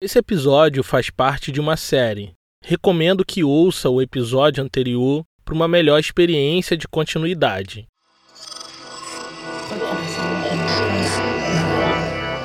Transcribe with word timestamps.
Esse 0.00 0.16
episódio 0.16 0.84
faz 0.84 1.10
parte 1.10 1.50
de 1.50 1.58
uma 1.58 1.76
série. 1.76 2.32
Recomendo 2.64 3.24
que 3.24 3.42
ouça 3.42 3.90
o 3.90 4.00
episódio 4.00 4.62
anterior 4.62 5.24
para 5.44 5.52
uma 5.52 5.66
melhor 5.66 5.98
experiência 5.98 6.76
de 6.76 6.86
continuidade. 6.86 7.88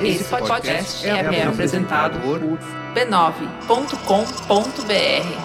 Esse 0.02 0.24
podcast 0.24 1.06
é 1.06 1.44
apresentado 1.44 2.20
por 2.22 2.40
b9.com.br. 2.92 5.43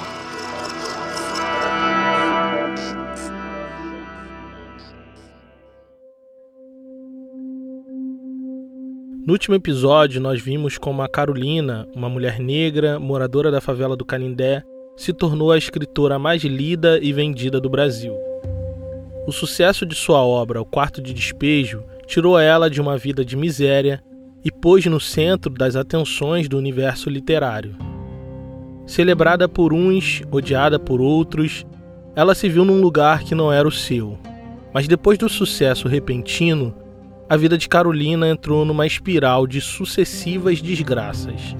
No 9.30 9.34
último 9.34 9.54
episódio, 9.54 10.20
nós 10.20 10.41
vimos 10.41 10.80
como 10.80 11.04
a 11.04 11.07
Carolina, 11.07 11.88
uma 11.96 12.09
mulher 12.09 12.39
negra, 12.39 13.00
moradora 13.00 13.52
da 13.52 13.61
favela 13.61 13.96
do 13.96 14.04
Canindé, 14.04 14.64
se 14.97 15.14
tornou 15.14 15.51
a 15.51 15.57
escritora 15.60 16.18
mais 16.18 16.43
lida 16.43 16.97
e 17.00 17.14
vendida 17.14 17.61
do 17.61 17.70
Brasil. 17.70 18.18
O 19.28 19.32
sucesso 19.32 19.86
de 19.86 19.93
sua 19.93 20.25
obra, 20.25 20.60
O 20.60 20.65
Quarto 20.65 21.00
de 21.00 21.14
Despejo, 21.14 21.84
tirou 22.07 22.39
ela 22.39 22.71
de 22.71 22.82
uma 22.82 22.97
vida 22.97 23.23
de 23.23 23.37
miséria 23.37 24.04
e 24.43 24.51
pôs 24.51 24.84
no 24.87 25.00
centro 25.00 25.54
das 25.54 25.75
atenções 25.75 26.50
do 26.50 26.57
universo 26.57 27.07
literário. 27.07 27.75
Celebrada 28.87 29.48
por 29.48 29.73
uns, 29.73 30.23
odiada 30.32 30.79
por 30.79 31.00
outros, 31.00 31.68
ela 32.16 32.34
se 32.34 32.50
viu 32.50 32.66
num 32.66 32.81
lugar 32.81 33.23
que 33.23 33.36
não 33.36 33.53
era 33.53 33.67
o 33.67 33.72
seu. 33.72 34.17
Mas 34.73 34.88
depois 34.88 35.20
do 35.20 35.30
sucesso 35.30 35.88
repentino, 35.88 36.73
a 37.30 37.38
vida 37.38 37.56
de 37.59 37.69
Carolina 37.69 38.28
entrou 38.28 38.66
numa 38.66 38.88
espiral 38.88 39.45
de 39.45 39.61
sucessivas 39.61 40.59
desgraças. 40.64 41.56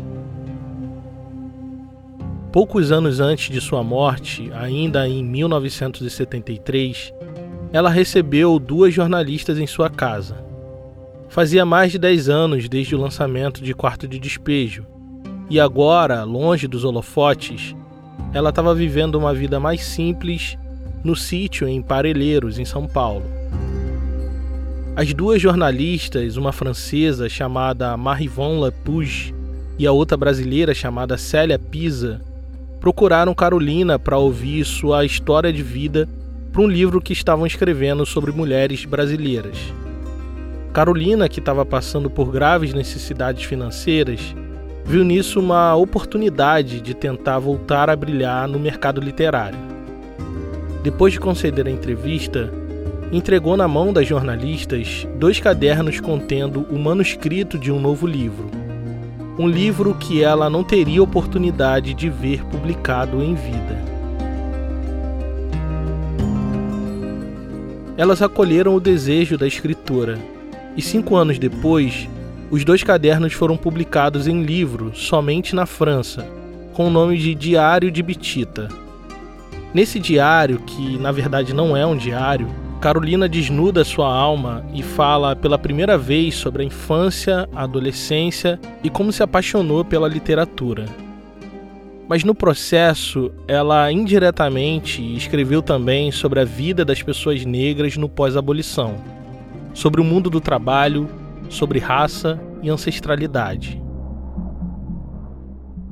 Poucos 2.52 2.92
anos 2.92 3.20
antes 3.20 3.52
de 3.52 3.62
sua 3.62 3.84
morte, 3.84 4.52
ainda 4.56 5.08
em 5.08 5.24
1973, 5.24 7.14
ela 7.72 7.92
recebeu 7.92 8.58
duas 8.58 8.92
jornalistas 8.92 9.60
em 9.60 9.68
sua 9.68 9.92
casa. 9.92 10.44
Fazia 11.28 11.64
mais 11.64 11.92
de 11.92 12.00
10 12.00 12.30
anos 12.30 12.68
desde 12.68 12.96
o 12.96 13.00
lançamento 13.00 13.64
de 13.64 13.76
Quarto 13.76 14.08
de 14.08 14.18
Despejo, 14.18 14.88
e 15.52 15.60
agora, 15.60 16.24
longe 16.24 16.68
dos 16.68 16.84
holofotes, 16.84 17.76
ela 18.34 18.50
estava 18.50 18.74
vivendo 18.74 19.16
uma 19.16 19.36
vida 19.36 19.60
mais 19.60 19.84
simples 19.84 20.58
no 21.04 21.16
sítio 21.16 21.68
em 21.68 21.80
Parelheiros, 21.80 22.58
em 22.58 22.66
São 22.66 22.88
Paulo. 22.88 23.39
As 24.96 25.14
duas 25.14 25.42
jornalistas, 25.42 26.36
uma 26.36 26.52
francesa 26.52 27.30
chamada 27.30 27.96
Marivon 27.96 28.60
Lepouge 28.60 29.34
e 29.78 29.88
a 29.88 29.92
outra 29.92 30.18
brasileira 30.18 30.74
chamada 30.74 31.18
Célia 31.18 31.58
Pisa, 31.58 32.22
procuraram 32.82 33.34
Carolina 33.34 33.98
para 33.98 34.18
ouvir 34.18 34.66
sua 34.66 35.06
história 35.06 35.54
de 35.54 35.64
vida 35.64 36.08
para 36.52 36.62
um 36.62 36.68
livro 36.68 37.00
que 37.00 37.14
estavam 37.14 37.46
escrevendo 37.46 38.06
sobre 38.06 38.32
mulheres 38.32 38.84
brasileiras. 38.84 39.58
Carolina, 40.74 41.30
que 41.30 41.40
estava 41.40 41.66
passando 41.66 42.10
por 42.10 42.32
graves 42.32 42.74
necessidades 42.74 43.44
financeiras, 43.44 44.36
viu 44.86 45.04
nisso 45.04 45.40
uma 45.40 45.76
oportunidade 45.76 46.82
de 46.82 46.94
tentar 46.94 47.40
voltar 47.40 47.90
a 47.90 47.96
brilhar 47.96 48.48
no 48.48 48.60
mercado 48.60 49.00
literário. 49.00 49.60
Depois 50.84 51.14
de 51.14 51.20
conceder 51.20 51.68
a 51.68 51.72
entrevista, 51.72 52.52
entregou 53.12 53.58
na 53.58 53.68
mão 53.68 53.92
das 53.92 54.08
jornalistas 54.08 55.08
dois 55.18 55.40
cadernos 55.40 56.00
contendo 56.00 56.66
o 56.70 56.78
manuscrito 56.78 57.58
de 57.58 57.72
um 57.72 57.80
novo 57.80 58.06
livro. 58.06 58.50
Um 59.38 59.48
livro 59.48 59.96
que 59.96 60.24
ela 60.24 60.50
não 60.50 60.64
teria 60.64 61.02
oportunidade 61.02 61.94
de 61.94 62.10
ver 62.10 62.44
publicado 62.46 63.24
em 63.24 63.34
vida. 63.34 63.90
Elas 67.98 68.22
acolheram 68.22 68.76
o 68.76 68.80
desejo 68.80 69.38
da 69.38 69.48
escritora, 69.48 70.18
e 70.76 70.82
cinco 70.82 71.16
anos 71.16 71.38
depois, 71.38 72.08
os 72.52 72.64
dois 72.64 72.84
cadernos 72.84 73.34
foram 73.34 73.58
publicados 73.58 74.28
em 74.28 74.42
livro 74.44 74.92
somente 74.96 75.54
na 75.54 75.66
França, 75.66 76.26
com 76.74 76.88
o 76.88 76.90
nome 76.90 77.18
de 77.18 77.36
Diário 77.36 77.92
de 77.92 78.02
Bitita. 78.02 78.70
Nesse 79.74 80.00
diário, 80.00 80.60
que 80.60 80.98
na 80.98 81.12
verdade 81.12 81.54
não 81.54 81.76
é 81.76 81.86
um 81.86 81.98
diário, 81.98 82.48
Carolina 82.80 83.28
desnuda 83.28 83.84
sua 83.84 84.08
alma 84.08 84.66
e 84.74 84.82
fala 84.82 85.36
pela 85.36 85.60
primeira 85.60 85.98
vez 85.98 86.36
sobre 86.36 86.64
a 86.64 86.66
infância, 86.66 87.48
a 87.54 87.64
adolescência 87.64 88.58
e 88.82 88.90
como 88.90 89.12
se 89.12 89.22
apaixonou 89.22 89.84
pela 89.84 90.08
literatura. 90.08 90.86
Mas 92.08 92.24
no 92.24 92.34
processo, 92.34 93.32
ela 93.50 93.92
indiretamente 93.92 95.02
escreveu 95.14 95.62
também 95.62 96.10
sobre 96.10 96.40
a 96.40 96.46
vida 96.46 96.86
das 96.86 97.04
pessoas 97.04 97.44
negras 97.44 97.98
no 97.98 98.08
pós-abolição, 98.08 98.96
sobre 99.74 100.00
o 100.00 100.04
mundo 100.04 100.30
do 100.30 100.40
trabalho, 100.40 101.10
sobre 101.50 101.80
raça 101.80 102.40
e 102.64 102.70
ancestralidade. 102.70 103.80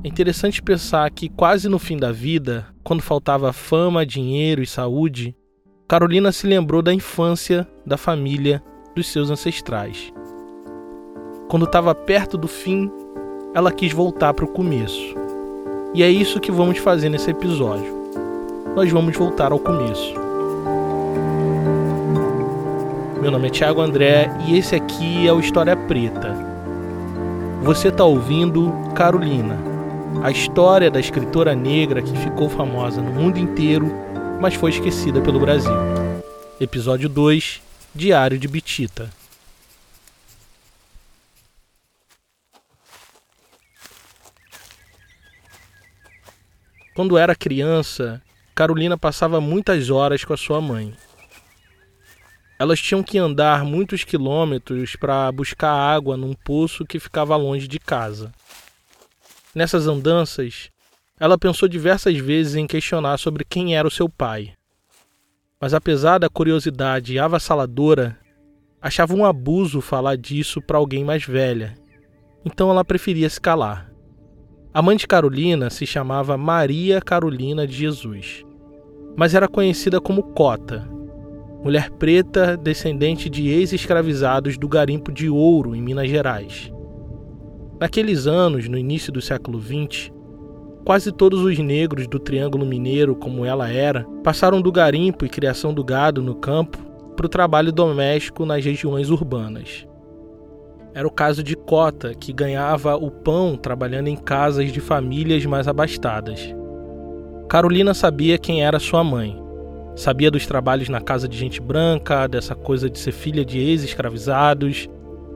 É 0.02 0.08
interessante 0.08 0.62
pensar 0.62 1.10
que, 1.10 1.28
quase 1.28 1.68
no 1.68 1.78
fim 1.78 1.98
da 1.98 2.10
vida, 2.10 2.66
quando 2.82 3.02
faltava 3.02 3.52
fama, 3.52 4.06
dinheiro 4.06 4.62
e 4.62 4.66
saúde, 4.66 5.36
Carolina 5.88 6.30
se 6.32 6.46
lembrou 6.46 6.82
da 6.82 6.92
infância, 6.92 7.66
da 7.86 7.96
família, 7.96 8.62
dos 8.94 9.10
seus 9.10 9.30
ancestrais. 9.30 10.12
Quando 11.48 11.64
estava 11.64 11.94
perto 11.94 12.36
do 12.36 12.46
fim, 12.46 12.90
ela 13.54 13.72
quis 13.72 13.90
voltar 13.90 14.34
para 14.34 14.44
o 14.44 14.48
começo. 14.48 15.14
E 15.94 16.02
é 16.02 16.10
isso 16.10 16.40
que 16.40 16.52
vamos 16.52 16.76
fazer 16.76 17.08
nesse 17.08 17.30
episódio. 17.30 17.90
Nós 18.76 18.92
vamos 18.92 19.16
voltar 19.16 19.50
ao 19.50 19.58
começo. 19.58 20.12
Meu 23.22 23.30
nome 23.30 23.46
é 23.46 23.50
Thiago 23.50 23.80
André 23.80 24.30
e 24.46 24.58
esse 24.58 24.76
aqui 24.76 25.26
é 25.26 25.32
o 25.32 25.40
História 25.40 25.74
Preta. 25.74 26.36
Você 27.62 27.88
está 27.88 28.04
ouvindo 28.04 28.70
Carolina, 28.94 29.56
a 30.22 30.30
história 30.30 30.90
da 30.90 31.00
escritora 31.00 31.54
negra 31.54 32.02
que 32.02 32.14
ficou 32.18 32.50
famosa 32.50 33.00
no 33.00 33.10
mundo 33.10 33.38
inteiro 33.38 33.90
mas 34.40 34.54
foi 34.54 34.70
esquecida 34.70 35.20
pelo 35.20 35.40
Brasil. 35.40 35.72
Episódio 36.60 37.08
2 37.08 37.60
Diário 37.94 38.38
de 38.38 38.46
Bitita 38.46 39.10
Quando 46.94 47.16
era 47.16 47.34
criança, 47.34 48.20
Carolina 48.54 48.98
passava 48.98 49.40
muitas 49.40 49.88
horas 49.88 50.24
com 50.24 50.32
a 50.32 50.36
sua 50.36 50.60
mãe. 50.60 50.92
Elas 52.58 52.80
tinham 52.80 53.04
que 53.04 53.16
andar 53.18 53.64
muitos 53.64 54.02
quilômetros 54.02 54.96
para 54.96 55.30
buscar 55.30 55.70
água 55.70 56.16
num 56.16 56.34
poço 56.34 56.84
que 56.84 56.98
ficava 56.98 57.36
longe 57.36 57.68
de 57.68 57.78
casa. 57.78 58.32
Nessas 59.54 59.86
andanças, 59.86 60.70
ela 61.20 61.36
pensou 61.36 61.68
diversas 61.68 62.16
vezes 62.18 62.54
em 62.54 62.66
questionar 62.66 63.18
sobre 63.18 63.44
quem 63.44 63.76
era 63.76 63.88
o 63.88 63.90
seu 63.90 64.08
pai. 64.08 64.52
Mas 65.60 65.74
apesar 65.74 66.18
da 66.18 66.28
curiosidade 66.28 67.18
avassaladora, 67.18 68.16
achava 68.80 69.14
um 69.14 69.24
abuso 69.24 69.80
falar 69.80 70.16
disso 70.16 70.62
para 70.62 70.78
alguém 70.78 71.04
mais 71.04 71.24
velha. 71.24 71.74
Então 72.44 72.70
ela 72.70 72.84
preferia 72.84 73.28
se 73.28 73.40
calar. 73.40 73.92
A 74.72 74.80
mãe 74.80 74.96
de 74.96 75.06
Carolina 75.06 75.70
se 75.70 75.84
chamava 75.84 76.36
Maria 76.36 77.00
Carolina 77.00 77.66
de 77.66 77.74
Jesus, 77.74 78.44
mas 79.16 79.34
era 79.34 79.48
conhecida 79.48 80.00
como 80.00 80.22
Cota, 80.22 80.88
mulher 81.64 81.90
preta 81.90 82.56
descendente 82.56 83.28
de 83.28 83.48
ex-escravizados 83.48 84.56
do 84.56 84.68
garimpo 84.68 85.10
de 85.10 85.28
ouro 85.28 85.74
em 85.74 85.82
Minas 85.82 86.08
Gerais. 86.08 86.72
Naqueles 87.80 88.26
anos, 88.26 88.68
no 88.68 88.78
início 88.78 89.12
do 89.12 89.20
século 89.20 89.60
XX, 89.60 90.12
Quase 90.84 91.12
todos 91.12 91.40
os 91.40 91.58
negros 91.58 92.06
do 92.06 92.18
Triângulo 92.18 92.64
Mineiro, 92.64 93.14
como 93.14 93.44
ela 93.44 93.68
era, 93.68 94.04
passaram 94.24 94.60
do 94.60 94.72
garimpo 94.72 95.24
e 95.24 95.28
criação 95.28 95.74
do 95.74 95.84
gado 95.84 96.22
no 96.22 96.34
campo 96.34 96.78
para 97.16 97.26
o 97.26 97.28
trabalho 97.28 97.72
doméstico 97.72 98.46
nas 98.46 98.64
regiões 98.64 99.10
urbanas. 99.10 99.86
Era 100.94 101.06
o 101.06 101.10
caso 101.10 101.42
de 101.42 101.54
Cota, 101.54 102.14
que 102.14 102.32
ganhava 102.32 102.96
o 102.96 103.10
pão 103.10 103.56
trabalhando 103.56 104.08
em 104.08 104.16
casas 104.16 104.72
de 104.72 104.80
famílias 104.80 105.44
mais 105.44 105.68
abastadas. 105.68 106.54
Carolina 107.48 107.94
sabia 107.94 108.38
quem 108.38 108.64
era 108.64 108.78
sua 108.78 109.04
mãe. 109.04 109.40
Sabia 109.94 110.30
dos 110.30 110.46
trabalhos 110.46 110.88
na 110.88 111.00
casa 111.00 111.28
de 111.28 111.36
gente 111.36 111.60
branca, 111.60 112.26
dessa 112.26 112.54
coisa 112.54 112.88
de 112.88 112.98
ser 112.98 113.12
filha 113.12 113.44
de 113.44 113.58
ex-escravizados, 113.58 114.88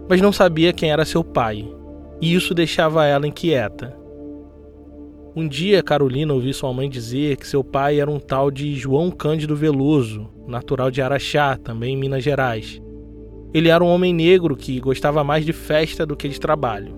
mas 0.08 0.20
não 0.20 0.32
sabia 0.32 0.72
quem 0.72 0.90
era 0.90 1.04
seu 1.04 1.24
pai. 1.24 1.68
E 2.20 2.34
isso 2.34 2.54
deixava 2.54 3.04
ela 3.06 3.26
inquieta. 3.26 3.96
Um 5.34 5.48
dia, 5.48 5.82
Carolina 5.82 6.34
ouviu 6.34 6.52
sua 6.52 6.74
mãe 6.74 6.90
dizer 6.90 7.38
que 7.38 7.48
seu 7.48 7.64
pai 7.64 7.98
era 7.98 8.10
um 8.10 8.20
tal 8.20 8.50
de 8.50 8.74
João 8.74 9.10
Cândido 9.10 9.56
Veloso, 9.56 10.28
natural 10.46 10.90
de 10.90 11.00
Araxá, 11.00 11.56
também 11.56 11.94
em 11.94 11.96
Minas 11.96 12.22
Gerais. 12.22 12.82
Ele 13.54 13.70
era 13.70 13.82
um 13.82 13.88
homem 13.88 14.12
negro 14.12 14.54
que 14.54 14.78
gostava 14.78 15.24
mais 15.24 15.46
de 15.46 15.54
festa 15.54 16.04
do 16.04 16.14
que 16.14 16.28
de 16.28 16.38
trabalho. 16.38 16.94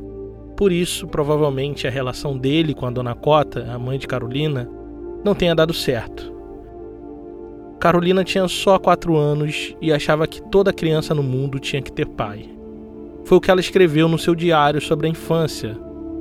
Por 0.56 0.72
isso, 0.72 1.06
provavelmente 1.06 1.86
a 1.86 1.90
relação 1.90 2.36
dele 2.36 2.74
com 2.74 2.86
a 2.86 2.90
dona 2.90 3.14
Cota, 3.14 3.70
a 3.72 3.78
mãe 3.78 4.00
de 4.00 4.08
Carolina, 4.08 4.68
não 5.24 5.32
tenha 5.32 5.54
dado 5.54 5.72
certo. 5.72 6.34
Carolina 7.78 8.24
tinha 8.24 8.48
só 8.48 8.80
quatro 8.80 9.16
anos 9.16 9.76
e 9.80 9.92
achava 9.92 10.26
que 10.26 10.42
toda 10.50 10.72
criança 10.72 11.14
no 11.14 11.22
mundo 11.22 11.60
tinha 11.60 11.80
que 11.80 11.92
ter 11.92 12.06
pai. 12.06 12.50
Foi 13.24 13.38
o 13.38 13.40
que 13.40 13.50
ela 13.50 13.60
escreveu 13.60 14.08
no 14.08 14.18
seu 14.18 14.34
diário 14.34 14.80
sobre 14.80 15.06
a 15.06 15.10
infância, 15.10 15.78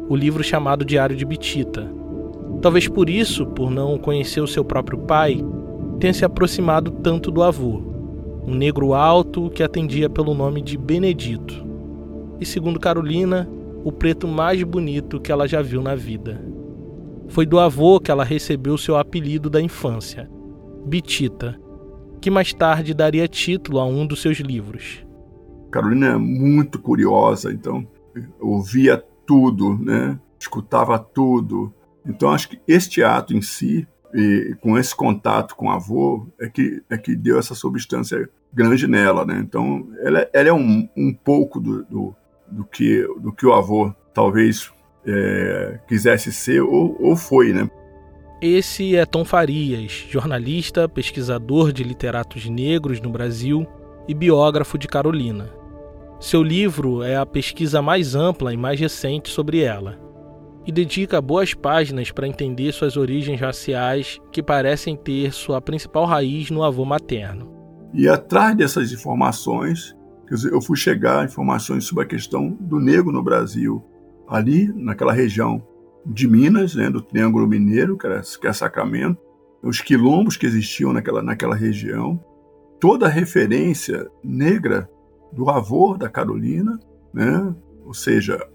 o 0.08 0.16
livro 0.16 0.44
chamado 0.44 0.86
Diário 0.86 1.16
de 1.16 1.26
Bitita. 1.26 2.03
Talvez 2.64 2.88
por 2.88 3.10
isso, 3.10 3.46
por 3.46 3.70
não 3.70 3.98
conhecer 3.98 4.40
o 4.40 4.48
seu 4.48 4.64
próprio 4.64 4.98
pai, 5.00 5.44
tenha 6.00 6.14
se 6.14 6.24
aproximado 6.24 6.92
tanto 6.92 7.30
do 7.30 7.44
avô, 7.44 7.84
um 8.48 8.56
negro 8.56 8.94
alto 8.94 9.50
que 9.50 9.62
atendia 9.62 10.10
pelo 10.10 10.34
nome 10.34 10.62
de 10.62 10.78
Benedito. 10.78 11.62
E 12.40 12.46
segundo 12.46 12.80
Carolina, 12.80 13.50
o 13.84 13.92
preto 13.92 14.30
mais 14.30 14.64
bonito 14.64 15.20
que 15.20 15.30
ela 15.30 15.46
já 15.46 15.62
viu 15.62 15.82
na 15.82 15.94
vida. 15.94 16.42
Foi 17.28 17.46
do 17.46 17.60
avô 17.60 18.00
que 18.00 18.10
ela 18.10 18.24
recebeu 18.24 18.78
seu 18.78 18.96
apelido 18.96 19.50
da 19.50 19.62
infância, 19.62 20.32
Bitita, 20.86 21.60
que 22.22 22.32
mais 22.32 22.54
tarde 22.54 22.94
daria 22.94 23.28
título 23.28 23.78
a 23.78 23.86
um 23.86 24.08
dos 24.08 24.22
seus 24.22 24.38
livros. 24.38 25.06
Carolina 25.70 26.14
é 26.14 26.18
muito 26.18 26.80
curiosa, 26.80 27.52
então 27.52 27.86
ouvia 28.40 29.04
tudo, 29.26 29.78
né? 29.78 30.18
escutava 30.40 30.98
tudo. 30.98 31.74
Então 32.06 32.30
acho 32.30 32.50
que 32.50 32.60
este 32.68 33.04
ato 33.04 33.36
em 33.36 33.42
si, 33.42 33.88
com 34.62 34.78
esse 34.78 34.96
contato 34.96 35.56
com 35.56 35.68
o 35.68 35.72
avô, 35.72 36.28
é 36.40 36.48
que, 36.48 36.82
é 36.90 36.98
que 36.98 37.16
deu 37.16 37.40
essa 37.40 37.56
substância 37.56 38.30
grande 38.54 38.88
nela. 38.88 39.26
Né? 39.26 39.40
Então 39.40 39.88
ela, 40.02 40.28
ela 40.34 40.50
é 40.50 40.54
um, 40.54 40.88
um 40.96 41.14
pouco 41.14 41.60
do, 41.60 41.84
do, 41.86 42.16
do, 42.48 42.64
que, 42.66 43.02
do 43.20 43.32
que 43.32 43.46
o 43.46 43.54
avô 43.54 43.94
talvez 44.14 44.72
é, 45.06 45.80
quisesse 45.88 46.32
ser 46.32 46.62
ou, 46.62 46.96
ou 47.00 47.16
foi. 47.16 47.52
Né? 47.54 47.70
Esse 48.42 48.96
é 48.96 49.06
Tom 49.06 49.24
Farias, 49.24 50.06
jornalista, 50.10 50.88
pesquisador 50.90 51.72
de 51.72 51.84
literatos 51.84 52.48
negros 52.50 53.00
no 53.00 53.10
Brasil 53.10 53.66
e 54.08 54.14
biógrafo 54.14 54.78
de 54.78 54.88
Carolina. 54.88 55.50
Seu 56.20 56.44
livro 56.44 57.04
é 57.04 57.16
a 57.16 57.26
pesquisa 57.26 57.82
mais 57.82 58.16
ampla 58.16 58.54
e 58.54 58.58
mais 58.58 58.80
recente 58.80 59.30
sobre 59.30 59.60
ela, 59.62 59.98
e 60.66 60.72
dedica 60.72 61.22
boas 61.22 61.54
páginas 61.54 62.12
para 62.12 62.28
entender 62.28 62.72
suas 62.72 62.98
origens 62.98 63.40
raciais 63.40 64.20
que 64.32 64.42
parecem 64.42 64.96
ter 64.96 65.34
sua 65.34 65.62
principal 65.62 66.06
raiz 66.06 66.50
no 66.50 66.64
avô 66.64 66.86
materno. 66.86 67.52
E 67.94 68.08
atrás 68.08 68.56
dessas 68.56 68.92
informações, 68.92 69.96
eu 70.52 70.62
fui 70.62 70.78
chegar 70.78 71.22
a 71.22 71.26
informações 71.26 71.86
sobre 71.86 72.04
a 72.04 72.08
questão 72.08 72.58
do 72.60 72.80
negro 72.80 73.12
no 73.12 73.22
Brasil, 73.22 73.84
ali 74.28 74.72
naquela 74.74 75.14
região 75.14 75.62
de 76.06 76.28
Minas, 76.28 76.76
né, 76.76 76.90
do 76.90 77.02
Triângulo 77.02 77.48
Mineiro, 77.48 77.98
que, 77.98 78.06
era, 78.06 78.22
que 78.22 78.48
é 78.48 78.54
Sacramento, 78.54 79.20
os 79.62 79.80
quilombos 79.80 80.36
que 80.36 80.46
existiam 80.46 80.92
naquela, 80.92 81.22
naquela 81.22 81.56
região, 81.56 82.20
toda 82.80 83.06
a 83.06 83.10
referência 83.10 84.10
negra 84.24 84.90
do 85.32 85.50
avô 85.50 85.96
da 85.98 86.10
Carolina, 86.10 86.78
né? 87.14 87.56
Ou 87.86 87.94
seja, 87.94 88.46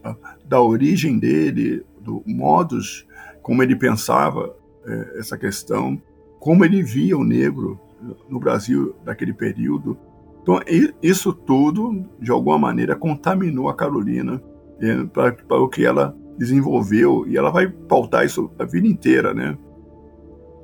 da 0.44 0.60
origem 0.60 1.19
dele, 1.19 1.84
do 2.00 2.22
modos 2.26 3.06
como 3.42 3.62
ele 3.62 3.76
pensava 3.76 4.54
é, 4.86 5.19
essa 5.19 5.38
questão, 5.38 6.00
como 6.38 6.64
ele 6.64 6.82
via 6.82 7.16
o 7.16 7.25
negro 7.25 7.80
no 8.28 8.38
Brasil 8.38 8.94
daquele 9.04 9.32
período. 9.32 9.96
Então, 10.42 10.60
isso 11.02 11.32
tudo, 11.32 12.04
de 12.20 12.30
alguma 12.30 12.58
maneira, 12.58 12.94
contaminou 12.94 13.69
a 13.69 13.75
Carolina 13.75 14.42
é, 14.80 15.04
para 15.04 15.62
o 15.62 15.69
que 15.69 15.84
ela 15.84 16.16
desenvolveu 16.36 17.26
e 17.26 17.36
ela 17.36 17.50
vai 17.50 17.69
pautar 17.69 18.25
isso 18.25 18.50
a 18.58 18.64
vida 18.64 18.86
inteira, 18.86 19.34
né? 19.34 19.58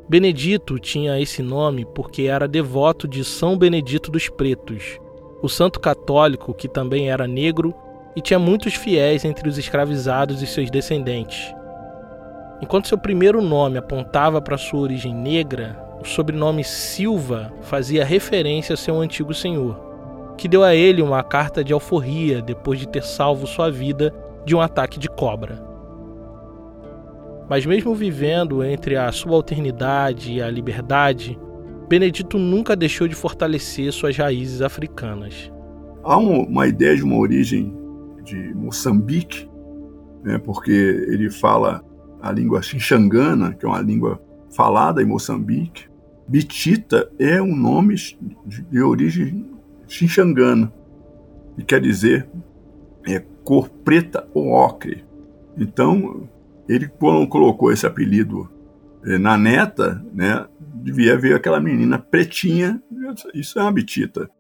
Benedito 0.09 0.79
tinha 0.79 1.19
esse 1.21 1.43
nome 1.43 1.87
porque 1.95 2.23
era 2.23 2.47
devoto 2.47 3.09
de 3.09 3.25
São 3.25 3.57
Benedito 3.57 4.11
dos 4.11 4.29
Pretos, 4.29 4.99
o 5.43 5.49
santo 5.49 5.81
católico 5.81 6.55
que 6.55 6.69
também 6.69 7.11
era 7.11 7.27
negro 7.27 7.75
e 8.17 8.21
tinha 8.21 8.39
muitos 8.39 8.75
fiéis 8.75 9.25
entre 9.25 9.49
os 9.49 9.59
escravizados 9.59 10.43
e 10.43 10.47
seus 10.47 10.71
descendentes. 10.71 11.55
Enquanto 12.61 12.89
seu 12.89 12.97
primeiro 12.97 13.43
nome 13.43 13.77
apontava 13.77 14.41
para 14.41 14.57
sua 14.57 14.81
origem 14.81 15.15
negra, 15.15 15.77
o 16.01 16.05
sobrenome 16.07 16.63
Silva 16.63 17.53
fazia 17.63 18.05
referência 18.05 18.73
ao 18.73 18.77
seu 18.77 19.01
antigo 19.01 19.35
senhor, 19.35 20.35
que 20.37 20.49
deu 20.49 20.63
a 20.63 20.75
ele 20.75 21.03
uma 21.03 21.23
carta 21.23 21.65
de 21.65 21.73
alforria 21.73 22.41
depois 22.41 22.79
de 22.79 22.89
ter 22.89 23.03
salvo 23.03 23.47
sua 23.47 23.71
vida 23.71 24.15
de 24.45 24.55
um 24.55 24.61
ataque 24.61 24.99
de 24.99 25.09
cobra. 25.09 25.63
Mas, 27.49 27.67
mesmo 27.67 27.95
vivendo 27.95 28.65
entre 28.65 28.97
a 28.97 29.11
subalternidade 29.13 30.33
e 30.33 30.43
a 30.43 30.51
liberdade, 30.51 31.39
Benedito 31.89 32.39
nunca 32.39 32.75
deixou 32.75 33.07
de 33.07 33.15
fortalecer 33.15 33.93
suas 33.93 34.17
raízes 34.17 34.63
africanas. 34.63 35.53
Há 36.03 36.17
uma 36.17 36.67
ideia 36.67 36.97
de 36.97 37.03
uma 37.03 37.19
origem 37.19 37.84
de 38.25 38.55
Moçambique, 38.55 39.49
né, 40.23 40.39
porque 40.39 40.73
ele 40.73 41.31
fala 41.31 41.85
a 42.21 42.33
língua 42.33 42.63
xinxangana, 42.63 43.55
que 43.55 43.67
é 43.67 43.69
uma 43.69 43.81
língua 43.81 44.21
falada 44.55 45.03
em 45.03 45.07
Moçambique. 45.07 45.89
Bitita 46.27 47.11
é 47.19 47.41
um 47.41 47.55
nome 47.55 47.95
de 48.47 48.81
origem 48.81 49.47
xinxangana, 49.87 50.73
e 51.59 51.63
quer 51.63 51.81
dizer 51.81 52.27
é, 53.07 53.23
cor 53.45 53.69
preta 53.69 54.27
ou 54.33 54.51
ocre. 54.51 55.05
Então, 55.57 56.29
ele 56.69 56.89
quando 56.89 57.29
colocou 57.29 57.71
esse 57.71 57.87
apelido 57.87 58.51
é, 59.05 59.19
na 59.19 59.37
neta, 59.37 60.05
né, 60.13 60.47
devia 60.75 61.17
ver 61.19 61.35
aquela 61.35 61.61
menina 61.61 61.99
pretinha, 61.99 62.83
isso 63.35 63.59
é 63.59 63.63
uma 63.63 63.73
bitita. 63.73 64.31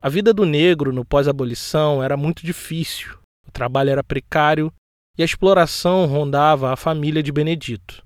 A 0.00 0.08
vida 0.08 0.32
do 0.32 0.46
negro 0.46 0.92
no 0.92 1.04
pós-abolição 1.04 2.00
era 2.00 2.16
muito 2.16 2.46
difícil. 2.46 3.18
O 3.48 3.50
trabalho 3.50 3.90
era 3.90 4.04
precário 4.04 4.72
e 5.16 5.22
a 5.22 5.24
exploração 5.24 6.06
rondava 6.06 6.72
a 6.72 6.76
família 6.76 7.20
de 7.20 7.32
Benedito. 7.32 8.04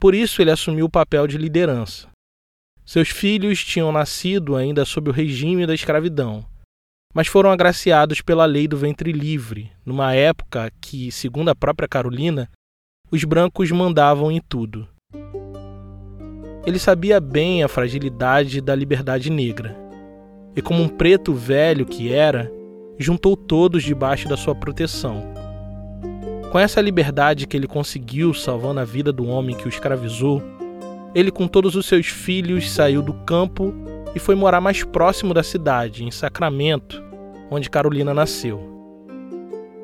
Por 0.00 0.14
isso 0.14 0.40
ele 0.40 0.52
assumiu 0.52 0.86
o 0.86 0.90
papel 0.90 1.26
de 1.26 1.36
liderança. 1.36 2.08
Seus 2.86 3.08
filhos 3.08 3.64
tinham 3.64 3.90
nascido 3.90 4.54
ainda 4.54 4.84
sob 4.84 5.10
o 5.10 5.12
regime 5.12 5.66
da 5.66 5.74
escravidão, 5.74 6.46
mas 7.12 7.26
foram 7.26 7.50
agraciados 7.50 8.20
pela 8.20 8.46
lei 8.46 8.68
do 8.68 8.76
ventre 8.76 9.10
livre, 9.10 9.72
numa 9.84 10.14
época 10.14 10.72
que, 10.80 11.10
segundo 11.10 11.48
a 11.48 11.56
própria 11.56 11.88
Carolina, 11.88 12.48
os 13.10 13.24
brancos 13.24 13.68
mandavam 13.72 14.30
em 14.30 14.40
tudo. 14.40 14.88
Ele 16.64 16.78
sabia 16.78 17.18
bem 17.18 17.64
a 17.64 17.68
fragilidade 17.68 18.60
da 18.60 18.76
liberdade 18.76 19.28
negra. 19.28 19.89
E, 20.54 20.62
como 20.62 20.82
um 20.82 20.88
preto 20.88 21.32
velho 21.32 21.86
que 21.86 22.12
era, 22.12 22.50
juntou 22.98 23.36
todos 23.36 23.82
debaixo 23.82 24.28
da 24.28 24.36
sua 24.36 24.54
proteção. 24.54 25.22
Com 26.50 26.58
essa 26.58 26.80
liberdade 26.80 27.46
que 27.46 27.56
ele 27.56 27.66
conseguiu 27.66 28.34
salvando 28.34 28.80
a 28.80 28.84
vida 28.84 29.12
do 29.12 29.26
homem 29.26 29.56
que 29.56 29.66
o 29.66 29.68
escravizou, 29.68 30.42
ele, 31.14 31.30
com 31.30 31.46
todos 31.46 31.76
os 31.76 31.86
seus 31.86 32.06
filhos, 32.06 32.70
saiu 32.70 33.02
do 33.02 33.12
campo 33.12 33.72
e 34.14 34.18
foi 34.18 34.34
morar 34.34 34.60
mais 34.60 34.82
próximo 34.82 35.32
da 35.32 35.42
cidade, 35.42 36.04
em 36.04 36.10
Sacramento, 36.10 37.02
onde 37.50 37.70
Carolina 37.70 38.12
nasceu. 38.12 38.60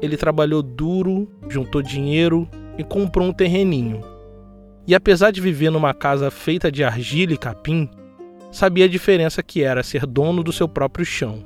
Ele 0.02 0.16
trabalhou 0.16 0.62
duro, 0.62 1.30
juntou 1.49 1.82
dinheiro 1.82 2.49
e 2.76 2.85
comprou 2.85 3.26
um 3.26 3.32
terreninho 3.32 4.16
e 4.87 4.94
apesar 4.94 5.32
de 5.32 5.40
viver 5.40 5.70
numa 5.70 5.92
casa 5.92 6.30
feita 6.30 6.70
de 6.70 6.85
argila 6.85 7.32
e 7.32 7.37
capim, 7.37 7.90
sabia 8.56 8.86
a 8.86 8.88
diferença 8.88 9.42
que 9.42 9.62
era 9.62 9.82
ser 9.82 10.06
dono 10.06 10.42
do 10.42 10.50
seu 10.50 10.66
próprio 10.66 11.04
chão. 11.04 11.44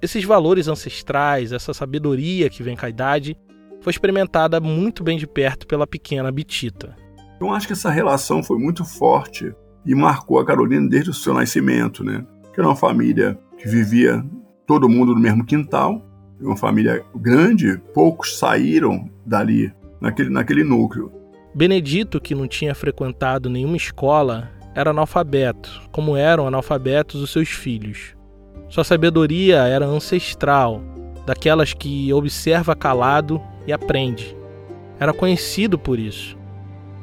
Esses 0.00 0.22
valores 0.24 0.68
ancestrais, 0.68 1.50
essa 1.50 1.74
sabedoria 1.74 2.48
que 2.48 2.62
vem 2.62 2.76
com 2.76 2.86
a 2.86 2.88
idade, 2.88 3.36
foi 3.80 3.90
experimentada 3.90 4.60
muito 4.60 5.02
bem 5.02 5.18
de 5.18 5.26
perto 5.26 5.66
pela 5.66 5.88
pequena 5.88 6.30
Bitita. 6.30 6.94
Eu 7.40 7.50
acho 7.50 7.66
que 7.66 7.72
essa 7.72 7.90
relação 7.90 8.44
foi 8.44 8.58
muito 8.58 8.84
forte 8.84 9.52
e 9.84 9.92
marcou 9.92 10.38
a 10.38 10.46
Carolina 10.46 10.88
desde 10.88 11.10
o 11.10 11.14
seu 11.14 11.34
nascimento, 11.34 12.04
né? 12.04 12.24
Que 12.54 12.60
era 12.60 12.68
uma 12.68 12.76
família 12.76 13.36
que 13.58 13.68
vivia 13.68 14.24
todo 14.68 14.88
mundo 14.88 15.14
no 15.14 15.20
mesmo 15.20 15.44
quintal, 15.44 16.00
uma 16.40 16.56
família 16.56 17.04
grande, 17.16 17.76
poucos 17.92 18.38
saíram 18.38 19.10
dali, 19.26 19.72
naquele, 20.00 20.30
naquele 20.30 20.62
núcleo. 20.62 21.10
Benedito, 21.52 22.20
que 22.20 22.36
não 22.36 22.46
tinha 22.46 22.74
frequentado 22.74 23.50
nenhuma 23.50 23.76
escola, 23.76 24.55
era 24.76 24.90
analfabeto, 24.90 25.80
como 25.90 26.18
eram 26.18 26.46
analfabetos 26.46 27.22
os 27.22 27.30
seus 27.30 27.48
filhos. 27.48 28.14
Sua 28.68 28.84
sabedoria 28.84 29.62
era 29.62 29.86
ancestral, 29.86 30.82
daquelas 31.24 31.72
que 31.72 32.12
observa 32.12 32.76
calado 32.76 33.40
e 33.66 33.72
aprende. 33.72 34.36
Era 35.00 35.14
conhecido 35.14 35.78
por 35.78 35.98
isso. 35.98 36.36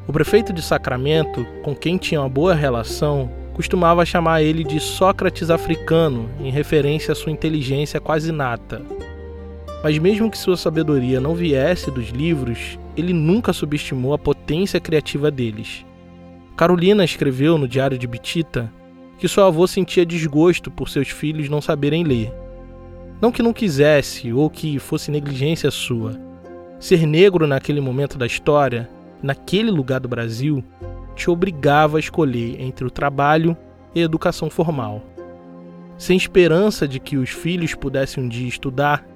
O 0.08 0.14
prefeito 0.14 0.54
de 0.54 0.62
Sacramento, 0.62 1.48
com 1.64 1.76
quem 1.76 1.98
tinha 1.98 2.22
uma 2.22 2.30
boa 2.30 2.54
relação, 2.54 3.28
costumava 3.56 4.06
chamar 4.06 4.44
ele 4.44 4.64
de 4.64 4.80
Sócrates 4.80 5.50
africano, 5.50 6.30
em 6.40 6.52
referência 6.52 7.12
à 7.12 7.16
sua 7.16 7.32
inteligência 7.32 8.00
quase 8.00 8.32
nata. 8.32 8.84
Mas 9.84 9.98
mesmo 9.98 10.30
que 10.30 10.38
sua 10.38 10.58
sabedoria 10.58 11.20
não 11.20 11.34
viesse 11.34 11.90
dos 11.90 12.10
livros, 12.10 12.78
ele 12.96 13.14
nunca 13.14 13.52
subestimou 13.52 14.14
a 14.14 14.20
potência 14.20 14.80
criativa 14.80 15.32
deles. 15.32 15.84
Carolina 16.56 17.04
escreveu 17.04 17.58
no 17.58 17.68
Diário 17.68 17.98
de 17.98 18.06
Bitita 18.06 18.72
que 19.18 19.28
seu 19.28 19.44
avô 19.44 19.66
sentia 19.66 20.06
desgosto 20.06 20.70
por 20.70 20.90
seus 20.90 21.10
filhos 21.10 21.50
não 21.50 21.62
saberem 21.62 22.04
ler. 22.04 22.32
Não 23.22 23.32
que 23.32 23.42
não 23.42 23.54
quisesse 23.54 24.32
ou 24.32 24.50
que 24.50 24.78
fosse 24.78 25.10
negligência 25.10 25.72
sua. 25.72 26.20
Ser 26.80 27.08
negro 27.08 27.48
naquele 27.48 27.80
momento 27.80 28.18
da 28.18 28.26
história, 28.26 28.90
naquele 29.22 29.72
lugar 29.72 30.00
do 30.00 30.10
Brasil, 30.10 30.64
te 31.16 31.30
obrigava 31.30 31.98
a 31.98 32.00
escolher 32.00 32.62
entre 32.62 32.86
o 32.86 32.92
trabalho 32.92 33.56
e 33.96 34.02
a 34.02 34.04
educação 34.04 34.50
formal. 34.50 35.02
Sem 35.98 36.18
esperança 36.18 36.88
de 36.88 37.00
que 37.00 37.18
os 37.18 37.30
filhos 37.30 37.74
pudessem 37.74 38.24
um 38.24 38.28
dia 38.28 38.48
estudar, 38.48 39.08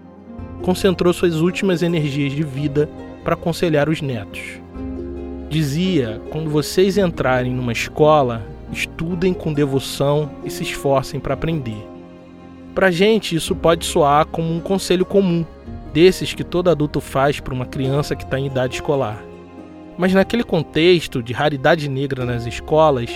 concentrou 0.61 1.11
suas 1.11 1.35
últimas 1.35 1.83
energias 1.83 2.31
de 2.31 2.43
vida 2.43 2.89
para 3.23 3.33
aconselhar 3.33 3.89
os 3.89 4.01
netos. 4.01 4.61
Dizia: 5.49 6.21
quando 6.29 6.49
vocês 6.49 6.97
entrarem 6.97 7.53
numa 7.53 7.71
escola, 7.71 8.45
estudem 8.71 9.33
com 9.33 9.53
devoção 9.53 10.29
e 10.43 10.49
se 10.49 10.63
esforcem 10.63 11.19
para 11.19 11.33
aprender. 11.33 11.87
Para 12.75 12.91
gente, 12.91 13.35
isso 13.35 13.55
pode 13.55 13.85
soar 13.85 14.25
como 14.25 14.53
um 14.53 14.59
conselho 14.59 15.05
comum, 15.05 15.45
desses 15.93 16.33
que 16.33 16.43
todo 16.43 16.69
adulto 16.69 16.99
faz 16.99 17.39
para 17.39 17.53
uma 17.53 17.65
criança 17.65 18.15
que 18.15 18.23
está 18.23 18.37
em 18.37 18.45
idade 18.45 18.75
escolar. 18.75 19.23
Mas 19.97 20.13
naquele 20.13 20.43
contexto 20.43 21.23
de 21.23 21.33
raridade 21.33 21.89
negra 21.89 22.23
nas 22.23 22.45
escolas, 22.45 23.09